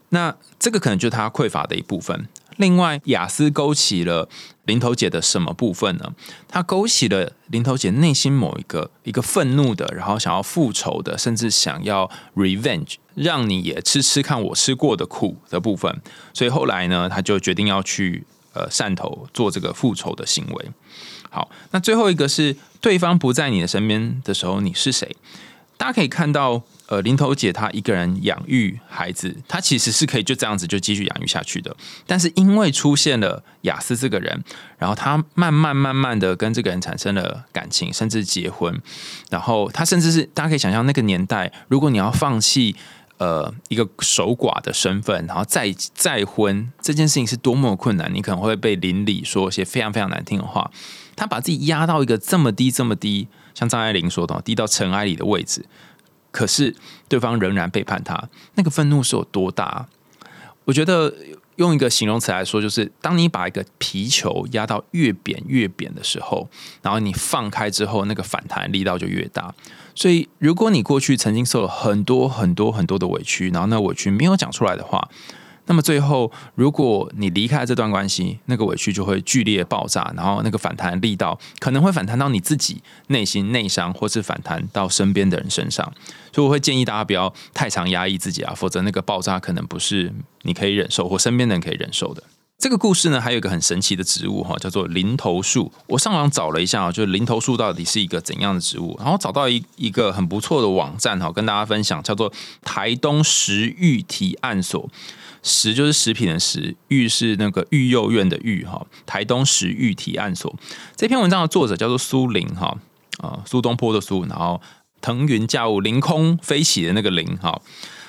[0.09, 2.27] 那这个可能就是他匮乏的一部分。
[2.59, 4.29] 另外，雅思勾起了
[4.66, 6.12] 林头姐的什么部分呢？
[6.47, 16.01] 他勾起了林头姐内心某一个一个愤怒的，然后想要复仇的，甚至想要 revenge，让你也吃吃看我吃过的苦的部分。
[16.33, 18.25] 所以后来呢，他就决定要去。
[18.55, 20.71] 呃，汕头做这个复仇的行为。
[21.31, 25.16] 好，那最后一个是对方不在你的身边的时候，你是谁？
[25.77, 31.74] 大家可以看到，呃，林头姐她一个人养育孩子，她其实是可以就这样子就继续养育下去的。
[32.07, 34.42] 但是因为出现了雅思这个人，
[34.79, 38.81] 然后她慢慢慢慢的跟这个人产生了感情，甚至结婚。
[39.31, 42.74] 然后她甚至是大家可以想象，那个年代，如果你要放弃。
[43.18, 50.70] 呃，一个守寡的身份，然后再再婚这件事情是多么困难，你可能会被邻里说一些非常非常难听的话。
[51.16, 55.64] 她把自己压到一个这么低、这么低，像张爱玲说的，低到尘埃里的位置，
[56.31, 56.75] 可是
[57.09, 59.87] 对方仍然背叛他，那个愤怒是有多大？
[60.64, 61.14] 我觉得。
[61.59, 66.49] 用一个形容词来说，就是当你把一个皮球压到越扁越扁的时候，
[66.83, 69.53] 然后你放开之后，那个反弹力道就越大。
[69.93, 75.09] 所以，如果你过去曾经受了很多很多很多的委屈，然后那委屈没有讲出来的话。
[75.69, 85.93] 那么最后，如果你离开这段关系，那个委屈就会剧烈爆炸，然后那个反弹力道可能会反弹到你自己内心内伤，或是反弹到身边的人身上。
[86.33, 92.23] 所以我会建议大家不要太常压抑自己啊，否则那个爆炸可能不是你可以忍受或身边的人可以忍受的。
[92.59, 95.73] 这个故事呢，还有一个很神奇的植物哈，叫做林头树。
[95.87, 104.90] 我上网找了一下，就是林头树到底是一个怎样的植物，然后找到一一个很不错的网站哈，跟大家分享，叫做台东食育提案所。
[105.40, 108.85] 食就是食品的食，育是那个育幼院的育哈。
[109.07, 110.53] 台东食育提案所
[110.97, 112.77] 这篇文章的作者叫做苏林哈
[113.18, 114.61] 啊，苏东坡的苏，然后
[115.01, 117.62] 腾云驾雾凌空飞起的那个凌哈。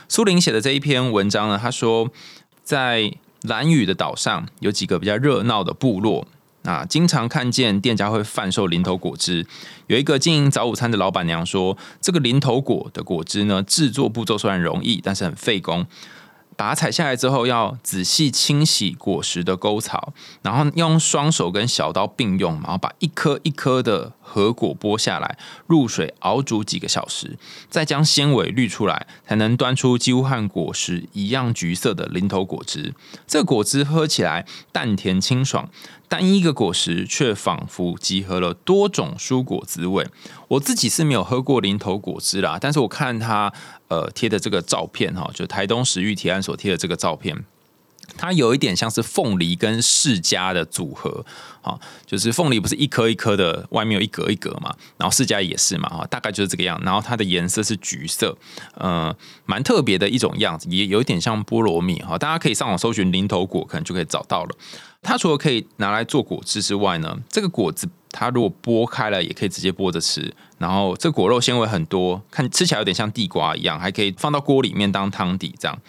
[0.08, 2.10] 苏林写的这一篇文章呢，他说
[2.64, 3.14] 在。
[3.44, 6.28] 蓝屿的岛上有几个比较热闹的部落
[6.64, 9.46] 啊，经常看见店家会贩售零头果汁。
[9.88, 15.86] 有一个经营早午餐的老板娘说，这个零头果的果汁呢，制作步骤虽然容易，但是很费工。
[16.60, 27.38] 把它采下来之后，要仔细清洗果实的沟槽，然后用双手跟小刀并用，然后把一颗一颗的核果剥下来，入水熬煮几个小时，
[27.70, 32.94] 再将纤维滤出来，才能端出几乎和果实一样橘色的零头果汁。
[33.26, 35.70] 这果汁喝起来淡甜清爽。
[36.10, 40.08] 单一个果实却仿佛集合了多种蔬果滋味。
[40.48, 43.54] 我自己是没有喝过零头果汁啦，但是我看它
[43.90, 47.46] 呃贴的这个照片哈，就台东食育提案所贴的这个照片。
[48.18, 51.24] 它有一点像是凤梨跟释迦的组合，
[51.62, 56.82] 啊，就是凤梨不是一颗一颗的，外面有一格一格嘛，然后释迦也是嘛，哈，大概就是这个样。
[56.84, 58.36] 然后它的颜色是橘色，
[58.74, 64.56] 呃，蛮特别的一种样子，也有一点像菠萝蜜，哈，大家可以上网搜寻零头果，可能就可以找到了。
[65.04, 70.34] 它除了可以拿来做果汁之外呢，这个果子它如果剥开了，也可以直接剥着吃。
[70.58, 75.80] 然后这果肉纤维很多，看吃起来有点像地瓜一样，还可以放到锅里面当汤底这样。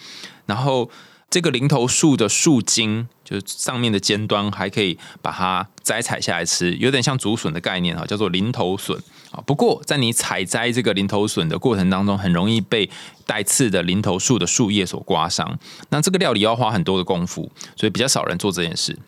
[0.47, 0.91] 然后。
[1.33, 9.39] 这个零头树的树茎，就是上面的尖端，还可以把它摘采下来吃，有点像竹笋的概念哈，叫做零头笋啊。
[9.47, 12.91] 不过在你采摘这个零头笋的过程当中，很容易被
[13.27, 15.57] 带刺的零头树的树叶所刮伤。
[15.91, 18.99] 那这个料理要花很多的功夫，所以比较少人做这件事。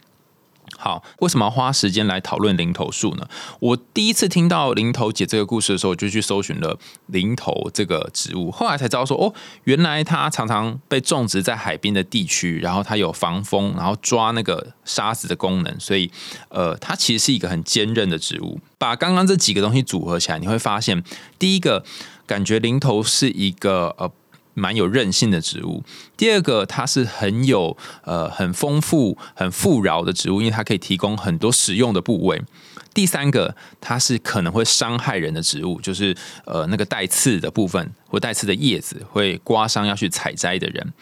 [0.82, 3.24] 好，为什么要花时间来讨论零头树呢？
[3.60, 16.10] 我第一次听到零头姐这个故事的时候，我就去搜寻了零头这个植物，后来才知道说，哦，原来它常常被种植在海边的地区，然后它有防风，然后抓那个沙子的功能，所以，
[16.48, 18.58] 呃，它其实是一个很坚韧的植物。
[18.76, 21.04] 把刚刚这几个东西组合起来，你会发现，
[21.38, 21.84] 第一个
[22.26, 24.10] 感觉零头是一个呃。
[24.54, 25.82] 蛮有韧性的植物。
[26.16, 32.42] 第二个，它是很有呃很丰富、很富饶的植物，因为它可以提供很多实用的部位。
[32.94, 40.92] 第三个，它是可能会伤害人的植物，就是呃那个带刺的部分或带刺的叶子会刮伤要去采摘的人。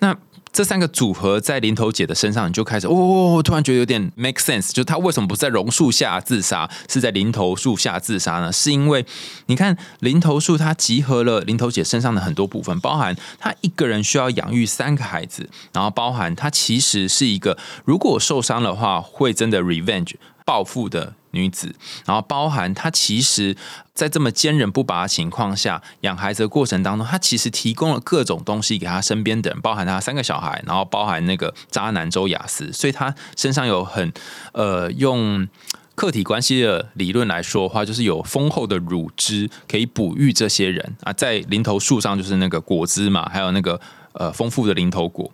[0.00, 0.16] 那
[0.52, 8.52] 这三个组合在林头姐的身上，你就开始哦，突然觉得有点 make sense，就她为什么不在榕树下自杀，是在林头树下自杀呢？
[8.52, 9.06] 是因为
[9.46, 21.14] 你看林头树它集合了林头姐身上的很多部分，包含她一个人需要养育三个孩子，然后包含她其实是一个如果受伤的话会真的 revenge 报复的。
[21.32, 23.56] 女子，然后包含她，其实，
[23.94, 34.12] 在这么坚韧不拔的情况下，养孩子的过程当中，她其实提供了各种东西给她身边的人，包含她三个小孩，然后包含那个渣男周雅思，所以她身上有很
[34.52, 35.48] 呃，用
[35.94, 40.96] 客体关系的理论来说的话，就是有丰厚的乳汁可以哺育这些人。
[41.02, 43.78] 啊，在林头树上就是那个果汁嘛，还有那个
[44.12, 45.30] 呃丰富的林头果。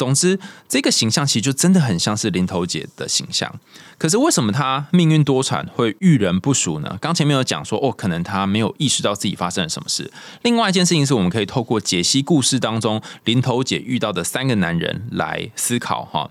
[0.00, 3.54] 总之，这个形象其实就真的很像是林头姐的形象。
[3.98, 6.96] 可是为什么她命运多舛，会遇人不淑呢？
[7.02, 10.10] 刚前面有讲说，哦，可能她没有意识到自己发生了什么事。
[10.40, 16.30] 另外一件事情是，我们可以透过解析故事当中林头姐遇到的三个男人来思考哈。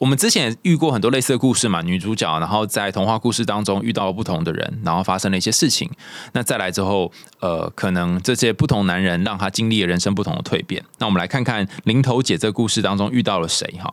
[0.00, 5.90] 我们之前也遇过很多类似的故事嘛，女主角然后在童话故事当中遇到了不同的人，然后发生了一些事情。
[6.32, 10.82] 那再来之后，呃，可能这些不同男人让她经历了人生不同的蜕变。
[11.00, 13.92] 那我们来看看林头姐这个故事当中遇到了谁哈？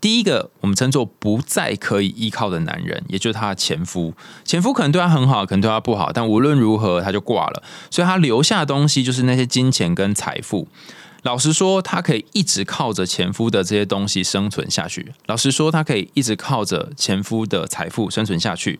[0.00, 4.14] 第一个我们称作不再可以依靠的男人，也就是她的前夫。
[4.44, 10.68] 前夫可能对她很好，可能对她不好，但无论如何他就挂了，所以她留下的东西就是那些金钱跟财富。
[11.24, 15.12] 老实说，她可以一直靠着前夫的这些东西生存下去。
[15.24, 18.78] 老实说，她可以一直靠着前夫的财富生存下去。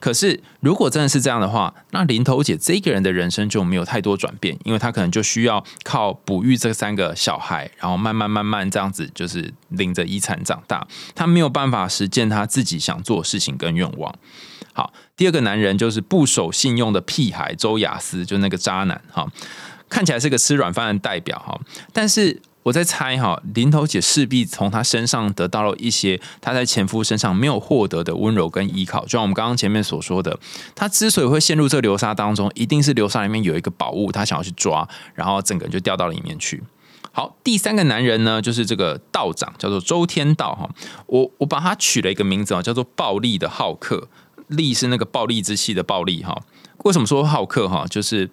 [0.00, 10.84] 可是，如果真的是这样的话，那林头姐这个人的人生就没有太多转变，因为她可能就需要靠哺育这三个小孩，然后慢慢慢慢这样子，就是领着遗产长大。
[11.14, 14.12] 她没有办法实践她自己想做的事情跟愿望。
[14.72, 19.24] 好，第二个男人就是不守信用的屁孩周雅思，就那个渣男哈。
[19.94, 21.56] 看起来是个吃软饭的代表哈，
[21.92, 29.02] 但是我在猜哈，林头姐势必从他身上得到了一些她在前夫身上没有获得的温柔跟依靠。
[29.02, 30.36] 就像我们刚刚前面所说的，
[30.74, 36.60] 她之所以会陷入这流沙当中，一定是流沙里面有一个宝物，她想要去抓，然后整个人就掉到里面去。
[37.12, 40.68] 好，第三个男人呢，就是这个道长，叫做周天道哈。
[41.06, 44.08] 我我把他取了一个名字啊，叫做暴力的好客，
[44.48, 46.42] 力是那个暴力之气的暴力哈。
[46.78, 47.86] 为什么说好客哈？
[47.88, 48.28] 就是。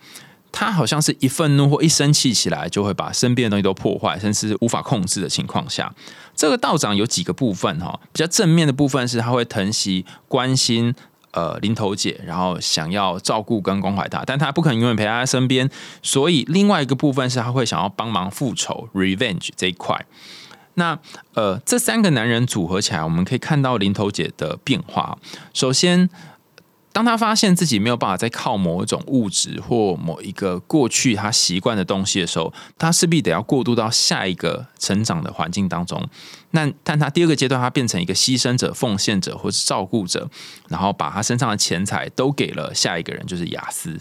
[0.52, 5.94] 他好像是一愤怒或一生气起来，就会把身边的东西都破坏，甚至是无法控制的情况下，
[6.36, 10.94] 这个道长有几个部分哈，比较正面的部分是他会疼惜、关心
[11.32, 15.70] 呃林头姐，然后想要照顾跟关怀她，但他不可能永远陪她身边，
[16.04, 20.06] 所以另外一个部分是他会想要帮忙复仇 （revenge） 这一块。
[20.74, 21.00] 那
[21.34, 25.18] 呃，这三个男人组合起来，我们可以看到林头姐的变化。
[25.54, 26.10] 首先。
[26.94, 36.06] 当他发现自己没有办法再靠某一种物质或某一个过去他习惯的东西的时候，他势必得要过渡到下一个成长的环境当中。
[36.52, 40.30] 那但他第二个阶段，他变成一个牺牲者、奉献者或是照顾者，
[40.68, 43.98] 然后把他身上的钱财都给了下一个人，就是雅思。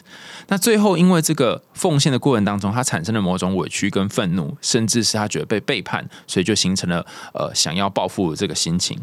[0.48, 8.98] 那最后因为这个奉献的过程当中，他产生了某种委屈跟愤怒，甚至是他觉得被背叛，所以就形成了呃想要报复的这个心情。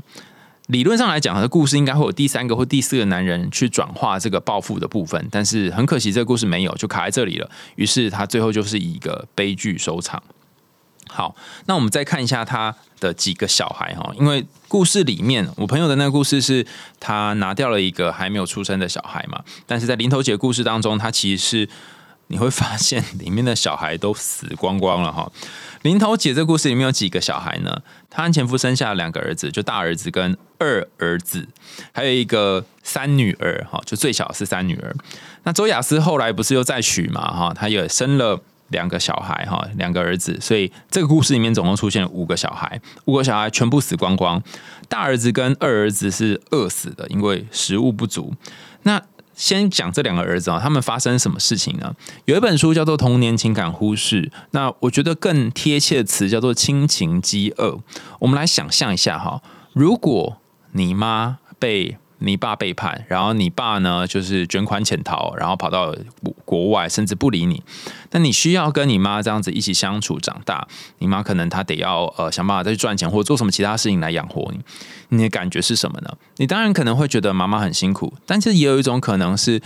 [0.68, 7.50] 理论上来讲，这故事应该会有第三个或第四个男人去转化这个报复的部分，但是很可惜，这个故事没有，就卡在这里了。
[7.76, 10.22] 于是他最后就是以一个悲剧收场。
[11.10, 11.34] 好，
[11.68, 16.68] 那我们再看一下他的几个小孩哈，因为故事里面我朋友的那个故事是
[17.00, 21.70] 他拿掉了一个还没有出生的小孩嘛，但是在林头姐故事当中，他其实是
[22.28, 25.32] 你会发现里面的小孩都死光光了哈。
[25.84, 27.82] 林头姐这故事里面有几个小孩呢？
[28.10, 31.48] 她和前夫生下两个儿子，就大儿子跟二儿子，
[31.94, 34.94] 还有一个三女儿，哈，就最小是三女儿。
[35.44, 44.42] 那周雅思后来不是又再娶嘛，哈，她也生了两个小孩，哈，两个儿子，所以这个故事里面总共出现五个小孩，五个小孩全部死光光。
[44.90, 48.34] 大儿子跟二儿子是饿死的，因为食物不足。
[48.84, 49.02] 那
[49.38, 51.96] 先讲这两个儿子啊，他们发生什么事情呢？
[52.26, 57.78] 有一本书叫做《童年情感忽视》，那我觉得更贴切的词叫做“亲情饥饿”。
[58.20, 59.42] 我们来想象一下哈，
[59.74, 60.38] 如果
[60.72, 65.96] 你妈被你爸背叛，然后你爸呢就是卷款潜逃，然后跑到
[66.48, 67.62] 国外，甚至不理你。
[68.12, 70.66] 那你需要跟你妈这样子一起相处长大，
[71.00, 74.62] 你妈可能她得要呃想办法再去赚钱，或做什么其他事情来养活你。
[75.10, 76.10] 你的感觉是什么呢？
[76.38, 79.62] 你当然可能会觉得妈妈很辛苦，但是也有一种可能是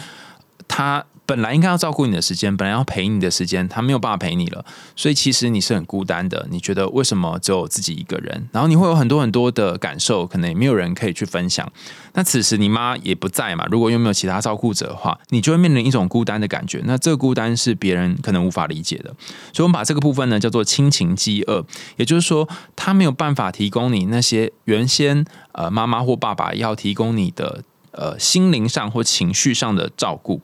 [0.68, 1.06] 她。
[1.32, 4.66] 本来应该要照顾你的时间，本来要陪你的时间，他没有办法陪你了，
[4.98, 6.46] 所以其实你是很孤单的。
[6.52, 8.50] 你觉得为什么只有自己一个人？
[8.52, 11.72] 然后你会有很多很多的感受，可能也没有人可以去分享。
[12.16, 16.82] 那此时你妈也不在嘛，如果又没有其他照顾者的话，你就会面临一种孤单的感觉。
[16.84, 19.16] 那这个孤单是别人可能无法理解的，
[19.54, 21.66] 所以我们把这个部分呢叫做亲情饥饿，
[21.96, 27.64] 也就是说，他没有办法提供你那些原先呃妈妈或爸爸要提供你的。
[27.94, 30.40] 呃，心灵上或情绪上的照顾，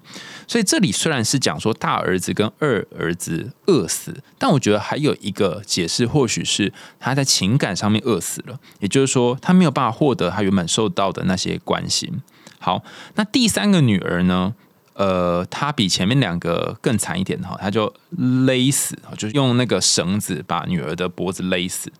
[0.47, 12.22] 所以这里虽然是讲说大儿子跟二儿子饿死，但我觉得还有一个解释，或许是他在情感上面饿死了，也就是说他没有办法获得他原本受到的那些关心。
[12.59, 12.84] 好，
[13.15, 14.55] 那第三个女儿呢？
[14.93, 21.93] 呃，她比前面两个更惨一点哈，她就勒死，就是用那个绳子把女儿的脖子勒死。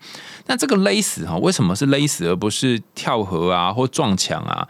[0.46, 4.66] 那这个勒死哈，为什么是勒死而不是跳河啊或撞墙啊？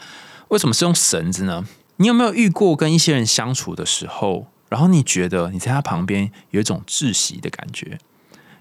[0.49, 1.65] 为什么是用绳子呢？
[1.99, 7.99] 你有没有遇过跟一些人相处的时候，然后你觉得你在他旁边有一种窒息的感觉？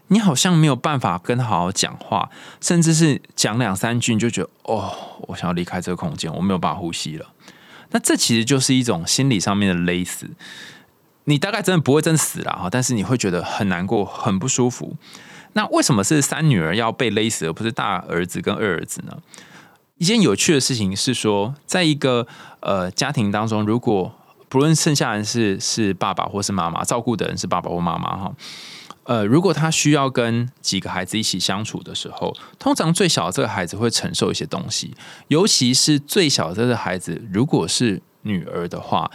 [0.07, 2.29] 你好像没有办法跟他好好讲话，
[2.61, 4.91] 甚至是讲两三句你就觉得哦，
[5.27, 7.27] 我想要离开这个空间，我没有办法呼吸了。
[7.91, 10.29] 那这其实就是一种心理上面的勒死。
[11.25, 14.95] 你大概真的不会真死了哈，但是你会觉得很难过、很不舒服。
[15.53, 19.17] 那为什么是三女儿要被勒死，而不是大儿子跟二儿子呢？
[19.97, 22.27] 一件有趣的事情是说，在一个
[22.59, 24.13] 呃家庭当中，如果
[24.47, 28.31] 不论剩下人是是爸爸或是妈妈，照顾的人是爸爸或妈妈哈，
[29.03, 34.95] 呃，如果他需要跟几个孩子一起相处的时候，通常最小的这个孩子会承受一些东西，
[35.29, 39.09] 尤其是最小的这个孩子，如果是女儿的话，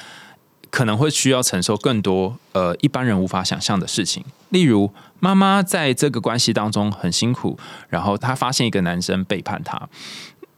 [0.71, 7.59] 可能会需要承受更多呃一般人无法想象的事情，例如妈妈在这个关系当中很辛苦，
[7.89, 9.89] 然后她发现一个男生背叛她。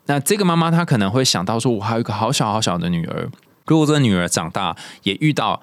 [0.06, 3.30] 那这个妈妈她可能会想到说，我还有一个好小好小的女儿，
[3.66, 5.60] 如果这个女儿长大也遇到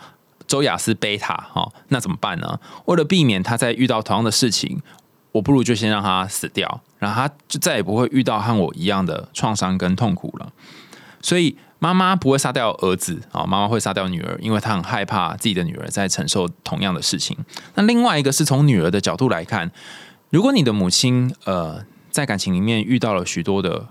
[0.47, 2.59] 周雅思贝塔，哈，那怎么办呢？
[2.85, 4.81] 为了避免她再遇到同样的事情，
[5.33, 10.51] 我不如就先让她死掉，然后她就再也不会遇到和我一样的创伤跟痛苦了。
[11.21, 17.37] 所以妈妈不会杀掉儿子啊，妈妈会杀掉女儿，因为她很害怕自己的女儿在承受同样的事情。
[17.75, 19.71] 那另外一个是从女儿的角度来看，
[20.31, 23.87] 如果你的母亲呃在感情里面遇到了许多的。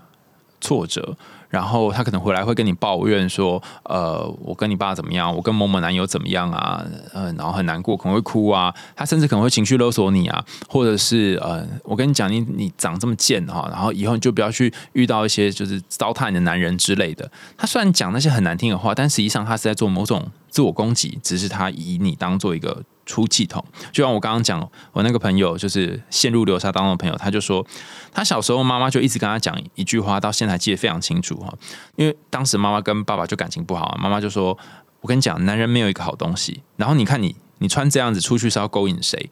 [0.61, 1.17] 挫折，
[1.49, 5.35] 然后他可能回来会跟你抱怨说：“呃，我跟你爸怎么样？
[5.35, 6.85] 我跟某某男友怎么样啊？
[7.13, 8.73] 呃，然后很难过，可能会哭啊。
[8.95, 17.29] 他甚至可能会情绪勒索你啊，或者是呃，我跟你讲，你你长这么贱哈，然后以后你就不要去遇到一些就是糟蹋你的男人之类的。
[17.57, 27.65] 他虽然讲那些很难听的话，但实际上他是在做某种自我攻击，只是他以你当做一个。”出气筒，就像我刚刚讲，我那个朋友就是陷入流沙当中的朋友，他就说，
[28.13, 31.53] 他小时候妈妈就一直跟他讲一句话，到现在记得非常清楚哈。
[31.95, 34.57] 因为当时妈妈跟爸爸就感情不好，妈妈就说
[35.01, 39.29] ：“我跟你讲，男人没有一个好东西。”然后你看你，你穿这样子出去是要勾引谁？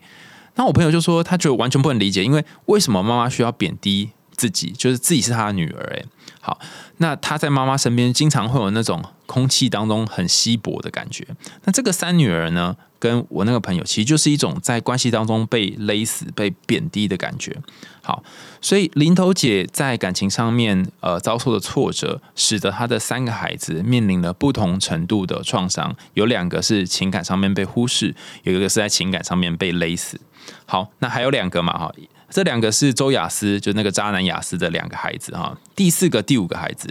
[0.56, 5.94] 那我朋友就说，他就完全不能理解，因为为什么妈妈需要贬低自己，就是自己是他的女儿？
[5.94, 6.04] 诶，
[6.40, 6.58] 好，
[6.96, 11.24] 那他在妈妈身边经常会有那种空气当中很稀薄的感觉。
[11.62, 12.76] 那这个三女儿呢？
[12.98, 17.56] 跟我那个朋友，其实就是一种在关系当中被勒死、被贬低的感觉。
[18.02, 18.22] 好，
[18.60, 25.96] 所以林头姐在感情上面呃遭受的挫折，使得她的三个孩子面临了不同程度的创伤。
[26.12, 30.20] 有两个是情感上面被忽视，有一个是在情感上面被勒死。
[30.66, 31.72] 好，那还有两个嘛？
[31.78, 31.90] 哈，
[32.30, 35.56] 这两个是周雅思，就那个渣男雅思的两个孩子哈。
[35.74, 36.88] 第四个、第五个孩子，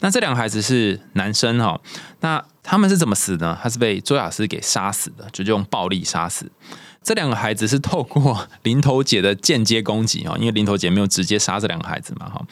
[0.00, 1.80] 那这两个孩子是男生哈。
[2.20, 3.56] 那他们是怎么死呢？
[3.62, 6.50] 他是被周雅思给杀死的，就用暴力杀死。
[7.02, 12.44] 这两个孩子是透过林头姐的间接攻击哈，因为林头姐没有直接杀这两个孩子嘛哈。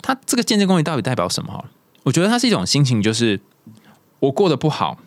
[0.00, 1.64] 他这个间接攻击到底代表什么哈？
[2.04, 3.40] 我觉得它是一种心情，就是
[4.18, 4.98] 我过得不好，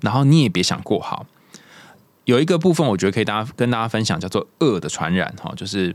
[0.00, 1.26] 然后你也别想过好。
[2.24, 5.94] 有一个部分，我觉得可以大家跟大家分享，叫做恶的传染哈，就是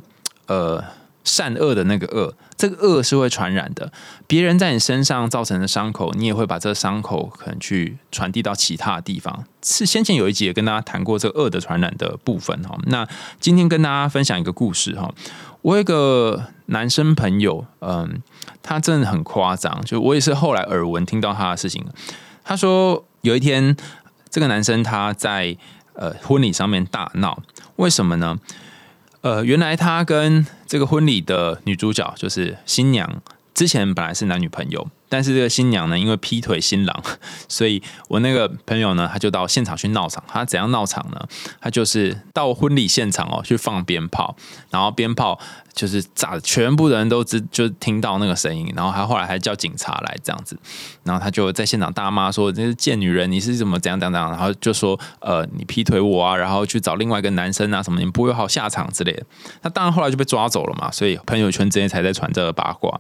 [0.50, 0.84] 呃。
[1.26, 3.92] 善恶的那个恶，这个恶是会传染的。
[4.26, 9.44] 别人在你身上造成的伤口，你也会把这伤口可能去传递到其他地方。
[9.62, 12.76] 是先前有一集也跟大家谈过这个恶的传染的部分哈。
[12.88, 13.08] 那
[13.40, 15.14] 今天跟大家分享一个故事哈。
[15.62, 18.24] 我有一个男生朋友，嗯，
[18.64, 21.86] 他真的很夸张，就我也是后来耳闻听到他的事情。
[22.44, 23.76] 他说有一天，
[24.32, 25.56] 这个男生他在
[25.94, 27.40] 呃婚礼上面大闹，
[27.76, 28.40] 为什么呢？
[29.22, 33.22] 呃，原来他跟这个婚礼的女主角就是新娘，
[33.54, 37.04] 之前本来是男女朋友，但是这个新娘呢，因为劈腿新郎，
[37.50, 40.24] 所以我那个朋友呢，他就到现场去闹场。
[40.28, 41.20] 他怎样闹场呢？
[41.60, 44.36] 他就是到婚礼现场哦，去放鞭炮，
[44.70, 45.40] 然后鞭炮
[45.74, 48.72] 就是炸，全部的人都知就听到那个声音。
[48.76, 50.58] 然后他后来还叫警察来这样子，
[51.04, 59.24] 然后他就在现场大骂说：“这是贱女人，你是怎么怎样怎样？”然后就说：“呃，你劈腿我啊，然后去找另外一个男生啊，什么你不会有好下场之类的。”
[59.64, 63.00] 那当然后来就被抓走了嘛，所以朋友圈之间才在传这个八卦。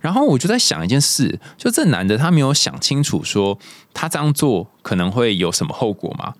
[0.00, 3.58] 然后我就在想一件事，就这男的他没有想清楚，说
[3.92, 6.34] 他这样做可能会有什么后果吗？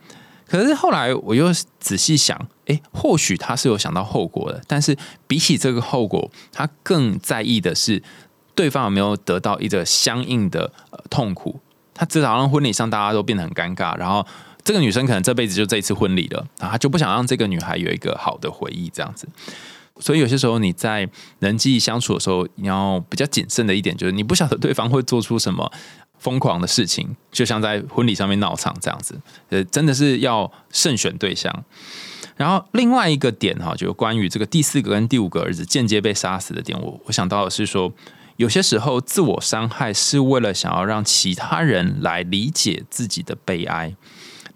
[0.47, 4.97] 可是后来我又仔细想，诶，或许他是有想到后果的，但是
[5.27, 8.03] 比起这个后果，他更在意的是
[8.55, 10.73] 对方有没有得到一个相应的
[11.11, 11.61] 痛苦。
[11.93, 14.25] 他至少让婚礼上大家都变得很尴尬，然后
[14.63, 19.29] 这个女生可能这辈子就这一次婚礼了，然后他就不想让这个女孩有一个好的回忆，这样子。
[20.01, 21.09] 所以有些时候你在
[21.40, 25.70] 人际相处的时候，你要比较谨慎的一点，就是你不晓得对方会做出什么
[26.18, 29.20] 疯狂的事情，就像在婚礼上面闹场这样子，
[29.51, 31.64] 呃，真的是要慎选对象。
[32.36, 37.92] 然后另外一个点哈，就关于这个第四个跟第五个儿子间接被杀死的点，我我想到的是说，
[38.36, 43.96] 有些时候自我伤害是为了想要让其他人来理解自己的悲哀。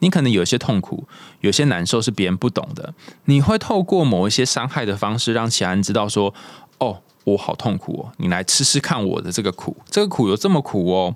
[0.03, 1.07] 你可能有些痛苦，
[1.41, 2.93] 有些难受是别人不懂的。
[3.27, 6.35] 你会透过某一些伤害的方式，让其他人知道说
[6.79, 11.15] ：“哦，我好痛苦哦，你来吃吃看我的这个苦，这个苦有这么苦哦。”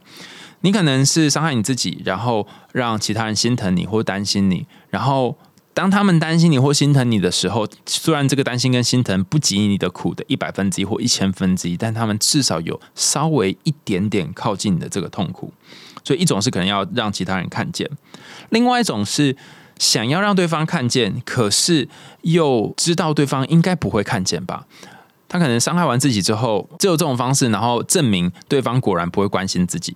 [0.62, 4.66] 你可能是伤害你自己，然后让其他人心疼你或担心你。
[4.88, 5.36] 然后
[5.74, 15.52] 当他们担心你或心疼你的时候，虽然这个担心跟心疼不及你的苦的一百分之一或一千分之一，但他们至少有稍微一点点靠近你的这个痛苦。
[16.02, 17.88] 所以一种是可能要让其他人看见。
[18.50, 19.36] 另外一种是
[19.78, 21.88] 想要让对方看见，可是
[22.22, 24.66] 又知道对方应该不会看见吧？
[25.28, 29.94] 他可能伤害完自己之后，只有这种方式，然后证明对方果然不会关心自己。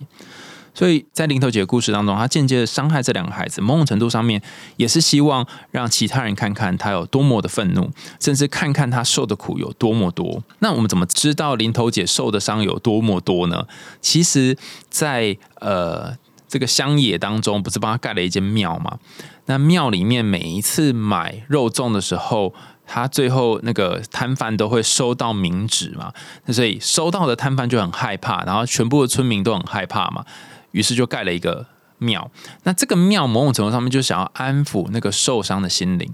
[0.73, 4.41] 所以在林头姐的故事当中，他间接的伤害这两个孩子，某种程度上面
[4.77, 7.89] 也是希望让其他人看看他有多么的愤怒，
[8.19, 10.43] 甚至看看他受的苦有多么多。
[10.59, 13.65] 那我们怎么知道林头姐受的伤有多么多呢？
[13.99, 14.57] 其实，
[14.89, 16.15] 在呃。
[16.51, 18.99] 这个乡野当中，不是帮他盖了一间庙吗？
[19.45, 22.53] 那庙里面每一次买肉粽的时候，
[22.85, 26.11] 他最后那个摊贩都会收到冥纸嘛。
[26.47, 30.25] 那所以收到的摊贩就很害怕，然后全部的村民都很害怕嘛。
[30.71, 31.65] 于是就盖了一个
[31.99, 32.29] 庙。
[32.63, 36.11] 那这个庙某种程度上面就想要安抚那个受伤的心灵。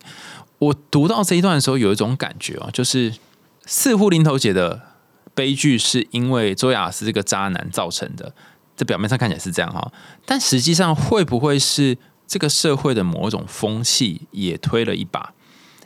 [0.59, 3.15] 我读到这一段的时候，有一种感觉哦，就是
[3.65, 4.83] 似乎林头姐的
[5.33, 8.35] 悲剧是因为周雅思这个渣男造成的。
[8.77, 9.91] 这表面上看起来是这样哈，
[10.23, 11.97] 但实际上会不会是
[12.27, 15.33] 这个社会的某种风气也推了一把？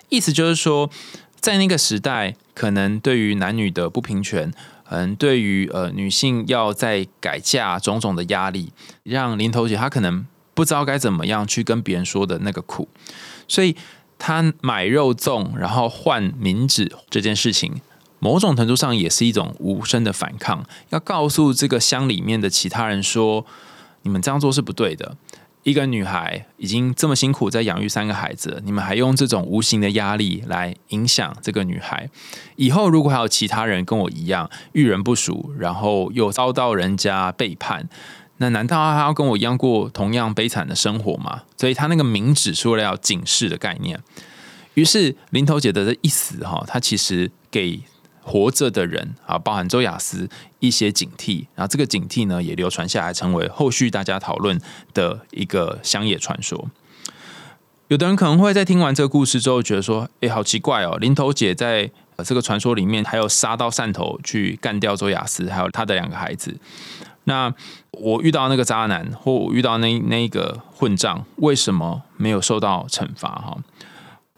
[0.10, 0.90] 意思就是说，
[1.40, 4.54] 在那个时代，可能对于男女的不平权，
[4.90, 8.74] 嗯，对于呃女性要在改嫁种种的压力，
[9.04, 12.90] 让林头姐她可能不知道该怎么样去跟别人说的那个苦，
[13.48, 13.78] 所以
[14.20, 17.80] 她买肉粽然后换冥纸这件事情。
[18.24, 23.44] 某种程度上也是一种无声的反抗，要告诉这个乡里面的其他人说，
[24.04, 25.18] 你们这样做是不对的。
[25.64, 32.08] 一个女孩已经这么辛苦在养育三个孩子，你们还用这种无形的压力来影响这个女孩。
[32.58, 37.90] 以后如果还有其他人跟我一样遇人不淑，然后又遭到人家背叛，
[38.38, 41.42] 那难道他要跟我一样过同样悲惨的生活吗？
[41.58, 44.00] 所以她那个明指出了要警示的概念。
[44.76, 47.82] 于是林头姐的这一死哈，她其实给。
[48.32, 50.30] 活着的人啊，包含周雅思
[50.60, 54.58] 一些警惕，然后这个警惕呢也流传下来，成为后续大家讨论
[54.94, 56.70] 的一个乡野传说。
[57.90, 61.92] 有的人可能会在听完这个故事之后，觉得说：“哎，好奇怪哦，林头姐在
[62.24, 66.58] 这个传说里面还有杀到汕头去干掉周雅思，还有他的两个孩子。
[67.26, 67.54] 那
[67.92, 73.28] 我遇到那个渣男，或我遇到那那一个混账，为什么没有受到惩罚？
[73.28, 73.58] 哈，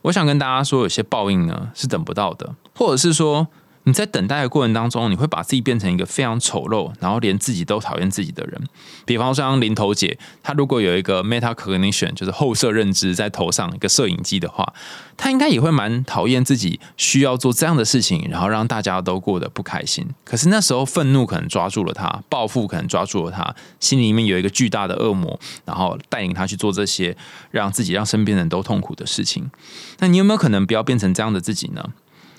[0.01, 3.47] 我想跟大家说，有些报应呢是等不到的，或者是说。
[3.85, 8.61] 你在等待的过程当中，你会把自己变成一个非常丑陋，然后连自己都讨厌自己的人。
[9.05, 14.73] 比方说，像林头姐，她如果有一个 meta cognition，就是后设认知在头上一个摄影机的话，
[15.17, 20.07] 她应该也会蛮讨厌自己需要做这样的事情，然后让大家都过得不开心。
[20.23, 27.15] 可是那时候愤怒可能抓住了她，报复可能抓住了她，心里面有一个巨大的恶魔，然后带领她去做这些
[27.51, 29.51] 让自己让身边人都痛苦的事情。
[29.99, 31.83] 那你有没有可能不要变成这样的自己呢？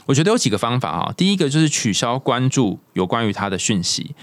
[0.07, 4.14] 我觉得有几个方法啊，第一个就是取消关注有关于他的讯息，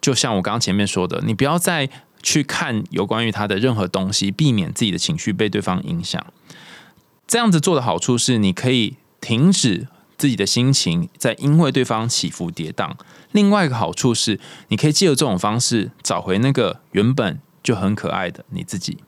[0.00, 1.88] 就像我刚刚前面说的，你不要再
[2.22, 6.24] 去看有关于他的任何东西，避免自己的情绪被对方影响。
[7.26, 9.88] 这样子做的好处是，你可以停止。
[10.16, 12.92] 自己的心情在因为对方起伏跌宕。
[13.32, 18.98] 另外一个好处是，你可以借由这种方式找回那个原本就很可爱的你自己。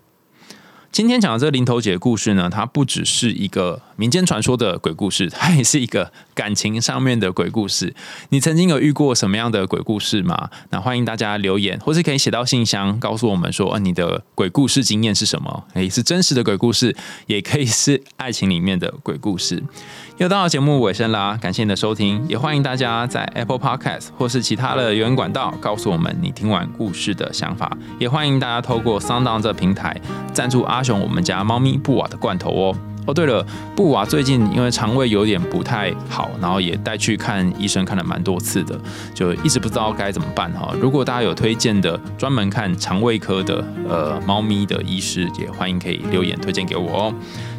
[0.90, 7.94] 今天讲的这个林头姐的故事呢，它不只是一个民间传说的鬼故事，它也是一个感情上面的鬼故事。
[8.28, 10.51] 你曾经有遇过什么样的鬼故事吗？
[10.70, 15.64] 那欢迎大家留言，或是可以写到信箱，告诉我们说，呃你的鬼故事经验是什么？
[15.74, 16.94] 诶，是真实的鬼故事，
[17.26, 19.62] 也可以是爱情里面的鬼故事。
[20.18, 30.01] 又到了节目尾声啦，感谢你的收听，也欢迎大家在 Apple Podcast 或是其他的留言管道告诉我们你听完故事的想法，也欢迎大家透过 Sound 这平台
[30.32, 32.76] 赞助阿雄我们家猫咪布瓦的罐头哦。
[33.07, 33.44] 哦，对了，
[33.74, 38.78] 布娃最近因为肠胃有点不太好，然后也带去看医生，看了蛮多次的，
[39.14, 40.74] 就一直不知道该怎么办哈。
[40.80, 47.14] 如果大家有推荐的专门看肠胃科的呃猫咪的医师，也欢迎可以留言推荐给我哦。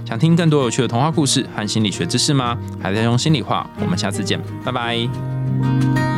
[0.06, 2.58] 想听更多有趣的童话故事和心理学知识吗？
[2.82, 6.17] 还在用心里话，我们下次见，拜拜。